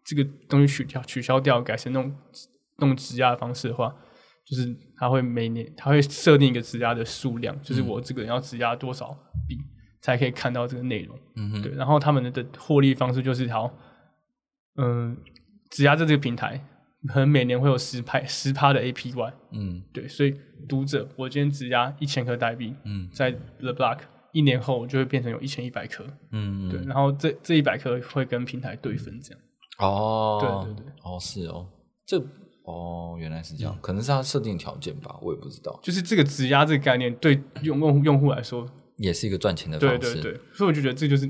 [0.08, 2.16] 这个东西取消取消掉，改成那种
[2.78, 3.93] 那种质押的方式的话，
[4.45, 9.12] 就是他会每年他会设定一个质押的数量，就是我这个人要质押多少
[9.49, 9.58] 币
[10.01, 11.20] 才可以看到这个内容。
[11.36, 13.70] 嗯哼对，然后他们的获利方式就是好，
[14.78, 15.18] 嗯，
[15.70, 16.66] 质押在这个平台，
[17.10, 19.34] 可能每年会有十派十趴的 APY。
[19.51, 20.34] 嗯对，所以
[20.70, 23.99] 读者，我今天质押一千颗代币，嗯在 The Block，
[24.32, 26.05] 一年后就会变成有一千一百颗。
[26.32, 29.41] 嗯，对，然后这这一百颗会跟平台对分，这样。
[29.80, 31.68] 哦，对对对，哦是哦，
[32.06, 32.18] 这
[32.64, 38.68] 哦原来是这样，可能是他设定条件吧，我也不知道，就是这个质押这个概念，对用用用户来说，
[38.98, 41.30] 也是一个赚钱的对方式，对对，所以我就觉得这就是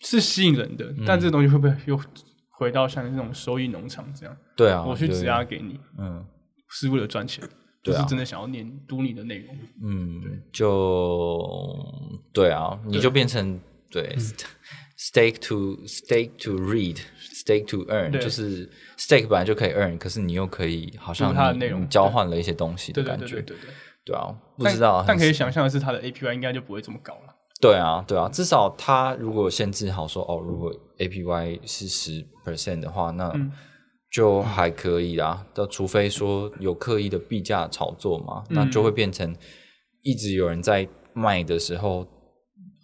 [0.00, 1.04] 是吸引人的，嗯。
[1.06, 1.98] 但这个东西会不会又
[2.58, 4.36] 回到像那种收益农场这样？
[4.56, 6.24] 对啊，我去质押给你，嗯。
[6.74, 7.46] 是为了赚钱，
[7.84, 9.54] 就是真的想要念读你的内容。
[9.82, 11.86] 嗯，就
[12.32, 13.60] 对啊，你就变成
[13.90, 14.16] 对
[14.98, 16.98] stake to stake to read
[17.34, 18.68] stake to earn，就是
[18.98, 23.70] stake 本来就可以 earn，可是你又可以好像它的内容交换了一些东西的感觉，对对对对。
[24.04, 27.34] 对啊，不知道，但可以想象的是，它的 APY 应该就不会这么高了。
[27.60, 33.52] 对啊，对啊，至少它如果限制好说哦，如果 APY 是十 percent 的话，那嗯
[34.10, 35.46] 就还可以啦。
[35.54, 39.32] 但除非说有刻意的币价炒作嘛，那就会变成
[40.02, 42.04] 一直有人在卖的时候，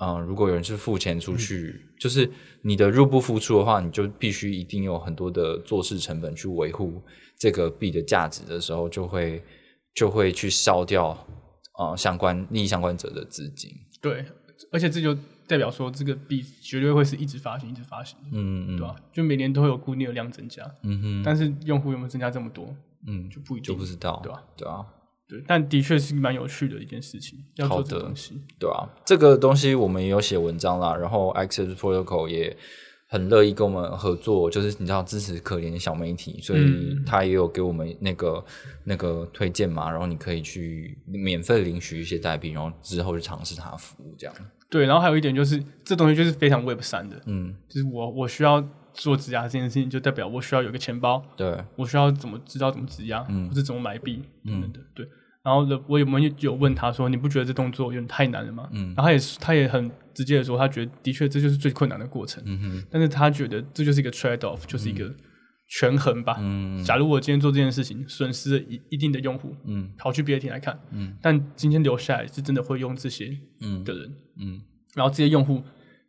[0.00, 2.30] 嗯、如果有人是付钱出去，就是
[2.62, 7.02] 你的入不敷出的话，你就必须一定有很多的做事成本去维护
[7.36, 9.42] 这个币的价值的时候，就会
[9.94, 11.08] 就会去烧掉
[11.72, 13.70] 啊、呃相关利益相关者的资金。
[14.00, 14.24] 对，
[14.70, 15.12] 而且这就
[15.48, 22.72] 代表说这个币绝对会是一直发行，一直发行，嗯嗯对吧、就每年都会有固定的量增加，嗯哼，但是用户有没有增加这么多，
[23.06, 24.84] 嗯就不一定，就不知道，对吧、对啊，
[25.28, 28.40] 对，但的确是蛮有趣的一件事情，要做的东西。
[28.58, 32.56] 对啊，这个东西我们也有写文章啦，然后 Access Protocol 也
[33.08, 38.44] 很乐意跟我们合作，就是你知道支持可怜的小媒体，所以嗯他也有给我们那个
[38.84, 44.34] 那个推荐嘛，然后你可以去免费领取一些代币，然后之后去尝试他的服务，这样。
[44.70, 48.62] 对，然后还有一点就是，这东西就是非常 Web 三的，嗯，就是我我需要
[48.92, 53.48] 做质押这件事情，就代表我需要有个钱包，对，我需要怎么知道怎么质押，嗯。
[53.48, 54.80] 或者怎么买币等等的。
[54.94, 55.06] 对，
[55.42, 58.68] 然后呢，我有没有有问他说，你不觉得这动作有点太难了吗？
[58.72, 58.94] 嗯。
[58.96, 65.14] 然后他也他也很直接的说，他觉得的确这就是最困难的过程，嗯哼，但是他觉得这就是一个 trade off，就是一个
[65.68, 66.36] 权衡吧。
[66.40, 69.90] 嗯假如我今天做这件事情，损失了一一定的用户，嗯。
[69.96, 71.16] 跑去别的厅来看，嗯。
[71.22, 73.84] 但今天留下来是真的会用这些嗯。
[73.84, 74.60] 的人，嗯，
[74.94, 75.62] 然后这些用户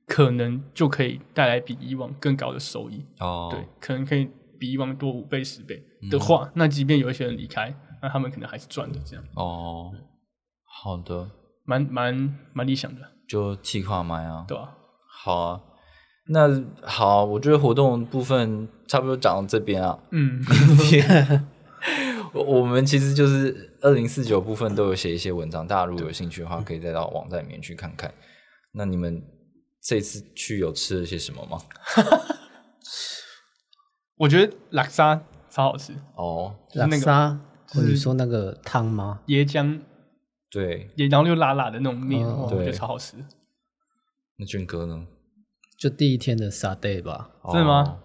[0.09, 4.27] 可能就可以带来比以往更高的收益，哦，对，可能可以
[4.59, 9.23] 比以往多五倍、十倍嗯的话，那即便有一些人离开，那他们可能还是赚的，这样。
[9.35, 9.93] 哦，
[10.65, 11.29] 好的，
[11.63, 14.75] 蛮蛮蛮理想的，就计划买啊，对吧？
[15.07, 15.61] 好啊，
[16.29, 16.49] 那
[16.81, 19.99] 好，我觉得活动部分差不多讲到这边啊。
[20.09, 20.43] 嗯，
[22.33, 28.11] 我 我们其实就是二零四九部分都有写一些文章，大家如果有兴趣的话，可以再到网站里面去看看。
[28.71, 29.21] 那你们
[29.81, 31.57] 这次去有吃了些什么吗？
[34.17, 39.21] 我觉得拉沙超好吃，哦，就是那个拉沙，就是你说那个汤吗？
[39.27, 39.79] 椰浆
[40.51, 43.15] 对，也然后又辣辣的那种面，我觉得对超好吃。
[44.37, 45.05] 那俊哥呢？
[45.77, 47.29] 就第一天的沙 day 吧。
[47.41, 47.99] 哦真的吗？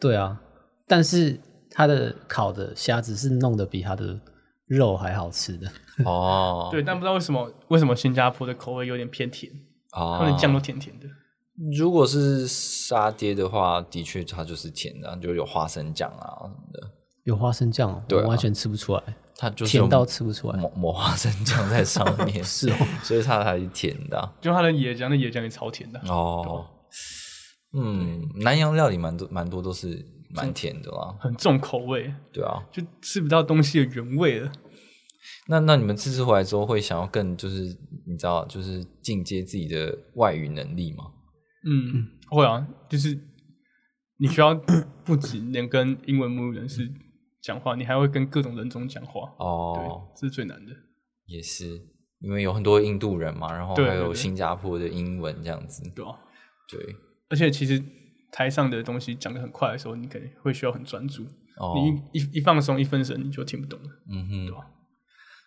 [0.00, 0.40] 对啊，
[0.86, 1.38] 但是
[1.70, 4.18] 他的烤的虾子是弄得比他的
[4.66, 5.70] 肉还好吃的。
[6.06, 9.52] 哦，对，但不知道为什么为什么新加坡的口味有点偏甜，
[9.92, 11.06] 哦，他们的酱都甜甜的。
[11.76, 16.90] 如果是沙爹的话，的确它就是甜的，就有花生酱啊什么的，
[17.24, 19.02] 有花生酱哦，对啊我完全吃不出来，
[19.36, 20.58] 它就是甜到吃不出来。
[20.60, 26.00] 抹抹花生酱在上面， 是哦，所以它还是甜的啊、就它的椰浆，那椰浆也超甜的。
[26.06, 26.64] 哦，
[27.72, 32.62] 嗯，南洋料理蛮多蛮多都是蛮甜的啦，很重口味，对啊。
[32.70, 34.52] 就吃不到东西的原味了。
[35.46, 37.62] 那那你们这次回来之后会想要更就是
[38.06, 41.04] 你知道就是进阶自己的外语能力吗？
[41.64, 43.18] 嗯，会啊，就是
[44.18, 44.54] 你需要
[45.04, 46.88] 不只能跟英文母语人士
[47.42, 49.22] 讲话，你还会跟各种人种讲话。
[49.38, 50.72] 哦，对，这是最难的。
[51.26, 51.80] 也是
[52.20, 56.18] 因为有很多印度人嘛，然后还有新加坡的英文这样子，对啊，
[56.70, 56.96] 对，
[57.28, 57.82] 而且其实
[58.30, 61.24] 台上的东西讲的很快的时候，你可能会需要很专注。
[61.56, 63.88] 哦，你一一一放松一分神，你就听不懂了。
[64.10, 64.60] 嗯哼，对吧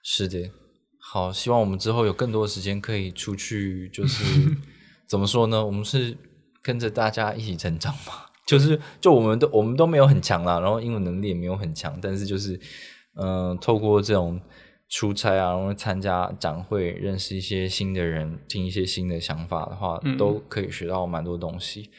[0.04, 0.52] 是的，
[0.99, 4.24] 好，希望我们之后有更多的时间可以出去，就是
[5.08, 5.66] 怎么说呢？
[5.66, 6.18] 我们是
[6.62, 12.60] 跟着大家一起成长嘛，就是 就我们都我们都没有很强啦，然后英文能力也没有很强，但是就是
[13.16, 14.39] 嗯、呃透过这种
[14.89, 21.89] 出差啊，然后参加展会，认识一些新的人，听一些新的想法的话，嗯都可以学到蛮多东西。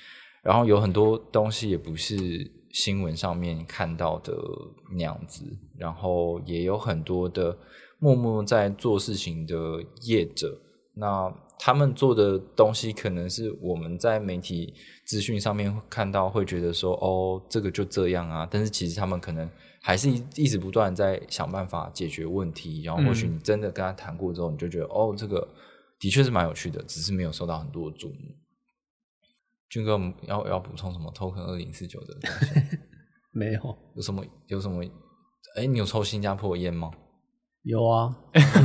[0.42, 2.16] 然后有很多东西也不是
[2.72, 4.34] 新闻上面看到的
[4.96, 5.44] 那样子，
[5.78, 7.56] 然后也有很多的
[8.02, 9.54] 默默在做事情的
[10.00, 10.60] 业者，
[10.94, 14.74] 那他们做的东西可能是我们在媒体
[15.06, 19.48] 资讯上面看到，会觉得说哦，这个就这样啊，但是其实他们可能
[19.80, 25.46] 还是一一直不断在想办法解决问题，然后或许你真的跟他谈过之后，你就觉得哦，这个
[26.00, 28.16] 的确是蛮有趣的，只是没有受到很多的注目。
[29.68, 29.96] 俊哥，
[30.26, 32.18] 要要补充什么？Token 二零四九的
[33.30, 33.60] 没有，
[33.94, 34.82] 有什么有什么？
[35.54, 36.90] 哎，你有抽新加坡烟吗？
[37.62, 38.14] 有啊，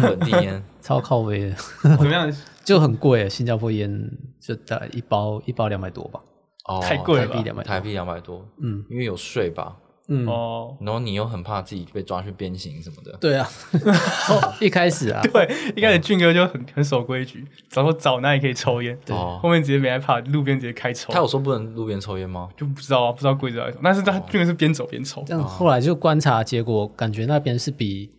[0.02, 0.64] 本地烟。
[0.82, 1.56] 超靠威的，
[1.98, 2.32] 怎么样？
[2.64, 3.28] 就很贵。
[3.30, 6.20] 新加坡烟就大概一包一包两百多吧。
[6.66, 7.34] 哦，太贵了吧？
[7.34, 7.68] 台币两百多。
[7.68, 8.86] 台币两百多，嗯。
[8.89, 9.76] 因为有税吧，
[10.08, 13.12] 嗯，哦，然后你又很怕自己被抓去鞭刑什么的。
[13.20, 13.45] 对啊，
[14.32, 15.45] 哦一开始啊，对，
[15.76, 19.14] 一开始俊哥就很很守规矩，然后早那里可以抽烟，对。
[19.14, 21.12] 后面直接没害怕，路边直接开抽。
[21.12, 22.48] 他有说不能路边抽烟吗？
[22.56, 25.22] 就不知道啊，不知道规则来什么，但是他俊哥是边走边抽。
[25.28, 28.10] 但后来就观察结果，感觉那边是比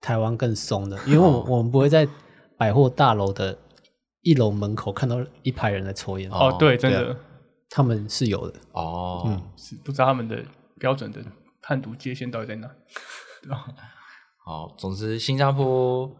[0.00, 2.08] 台湾更松的，因为我我们不会在
[2.56, 3.58] 百货大楼的
[4.22, 7.16] 一楼门口看到一排人在抽烟，哦，对，真的。
[7.70, 8.58] 他们是有的。
[8.72, 9.42] 哦，嗯。
[9.56, 10.42] 是不知道他们的
[10.78, 11.20] 标准的
[11.60, 12.68] 判读界限到底在哪。
[13.42, 13.66] 对吧
[14.44, 16.10] 好，总之新加坡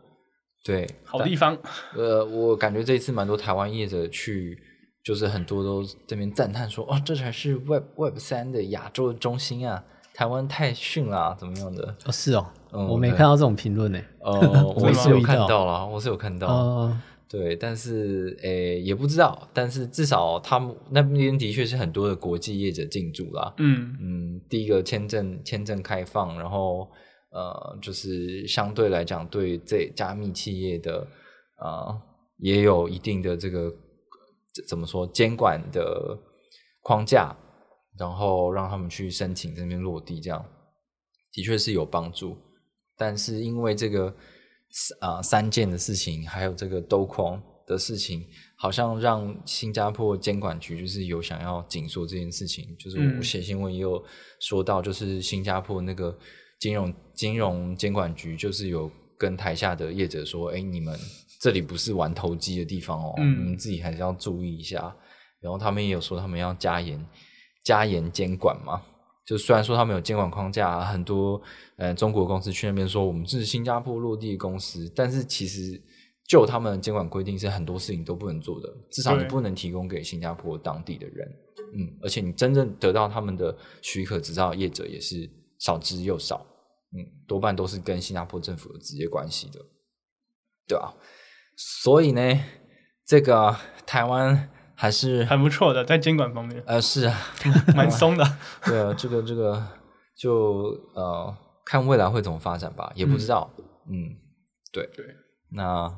[0.63, 1.57] 对好地方，
[1.95, 4.57] 呃，我感觉这一次蛮多台湾业者去，
[5.03, 11.97] 就是很多都这边赞叹说，哦，这才是 Web Web 三的亚洲中心啊，台湾太逊了、怎么样的？
[12.05, 14.01] 哦，是哦，嗯我没看到这种评论呢。
[14.21, 14.41] 呃，
[14.77, 23.55] 没我是有看到到啦，我是有看到，哦，对，但是诶也不知道，但是至少他们那边的确是很多的国际业者进驻啦。
[23.59, 26.89] 嗯，嗯，第一个签证签证开放，然后
[27.31, 31.07] 呃，就是相对来讲对这加密企业的
[31.61, 32.01] 呃
[32.39, 33.71] 也有一定的这个
[34.55, 36.19] 这怎么说监管的
[36.83, 37.35] 框架，
[37.99, 40.45] 然后让他们去申请这边落地，这样
[41.33, 42.37] 的确是有帮助。
[42.99, 44.15] 但是因为这个
[45.01, 48.27] 啊、三件的事情，还有这个兜框的事情，
[48.59, 52.77] 好像让新加坡监管局就是有想要紧缩这件事情。
[52.79, 54.05] 就是我嗯写新闻也有
[54.41, 56.15] 说到，就是新加坡那个
[56.59, 60.99] 金融金融监管局就是有跟台下的业者说，哎，你们
[61.41, 64.95] 这里不是玩投机的地方哦，嗯你们自己还是要注意一下。
[65.41, 67.07] 然后他们也有说，他们要加严
[67.65, 68.83] 加严监管嘛。
[69.29, 71.39] 就虽然说他们有监管框架，很多
[71.77, 75.79] 呃中国公司去那边说我们是新加坡落地公司，但是其实
[76.27, 81.29] 就他们的监管规定是很多事情都不能做的，至少你不能提供给新加坡当地的人，
[81.75, 86.47] 嗯，而且你真正得到他们的许可执照的业者也是少之又少，
[86.97, 89.61] 嗯，多半都是跟新加坡政府有直接关系的，
[90.67, 90.95] 对啊，
[91.55, 92.41] 所以呢，
[93.05, 93.55] 这个
[93.85, 94.51] 台湾
[94.81, 96.63] 还是很不错的，在监管方面。
[96.65, 97.19] 呃是啊，
[97.75, 98.25] 蛮松的。
[98.65, 99.61] 对啊，这个这个
[100.17, 103.51] 就呃看未来会怎么发展吧，也不知道。
[103.91, 104.15] 嗯，
[104.73, 105.05] 对对，
[105.51, 105.93] 那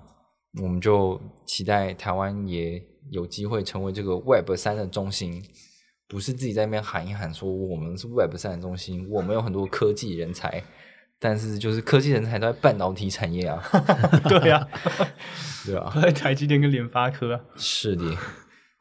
[0.62, 5.44] 我们就期待台湾也有机会成为这个 Web 三的中心，
[6.08, 10.64] 不是自己在那边喊一喊说我们是 Web 三的中心，我们有很多科技人才。
[11.22, 13.62] 但是，就是科技人才都在半导体产业啊，
[14.26, 14.66] 对啊，
[15.66, 18.16] 对啊，在台积电跟联发科啊，是的，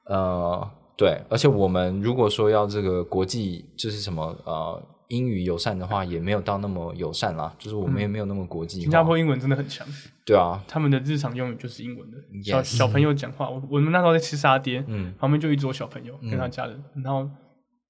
[0.10, 8.82] 呃，对，而且我们如果说要这个国际就是什么呃英语友善的话，也没有到那么友善啦，就是我们也没有那么国际化。
[8.82, 9.88] 新加坡英文真的很强，
[10.26, 12.18] 对啊，他们的日常用语就是英文的。
[12.43, 17.30] 小小朋友讲话，我我们那时候在吃沙爹，嗯旁边就一桌小朋友跟他家人，然后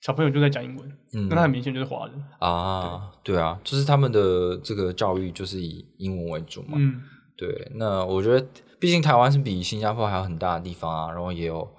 [0.02, 2.16] 小朋友就在讲英文，嗯那他很明显就是华人。
[2.40, 6.74] 啊，对啊，就是他们的这个教育就是以英文为主嘛。
[6.76, 7.02] 嗯，
[7.38, 8.46] 对，那我觉得，
[8.80, 11.70] 毕竟台湾是比新加坡还有很大的地方啊，然后也有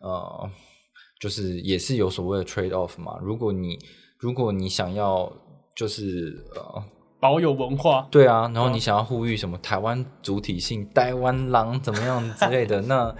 [0.00, 0.50] 呃，
[1.20, 3.18] 就是也是有所谓的 trade off 嘛。
[3.22, 3.78] 如果你
[4.18, 5.32] 如果你想要
[5.74, 6.82] 就是呃
[7.18, 13.14] 保有文化，对啊，然后你想要呼吁什么台湾主体性、台湾狼怎么样之类的， 那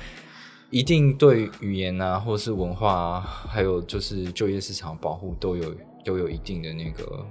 [0.70, 5.74] 一定对语言啊，或是文化啊，还有就是就业市场保护都有
[6.04, 7.26] 都有一定的那个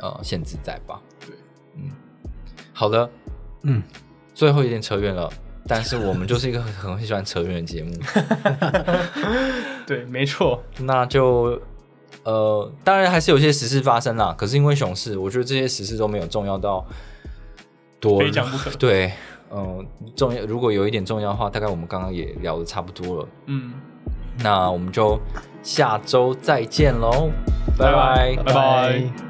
[0.00, 1.00] 呃限制在吧？
[1.26, 1.34] 对，
[1.76, 1.90] 嗯，
[2.72, 3.10] 好的，
[3.62, 3.82] 嗯，
[4.34, 5.32] 最后一点扯远了，
[5.68, 7.92] 但是我们就是一个很很喜欢扯远的节目，
[9.86, 11.60] 对，没错，那就。
[12.24, 16.84] 呃，当然还是有些实事发生啦，可是因为熊市，我觉得这些实事都没有重要到
[18.00, 18.70] 多非讲不可。
[18.72, 19.10] 对，
[19.50, 20.44] 嗯，重要。
[20.44, 23.28] 如果有一点重要的话，大概我们刚刚也聊的差不多了。
[23.46, 23.72] 嗯，
[24.40, 25.18] 那我们就
[25.62, 27.30] 下周再见喽，
[27.78, 29.27] 拜拜拜拜。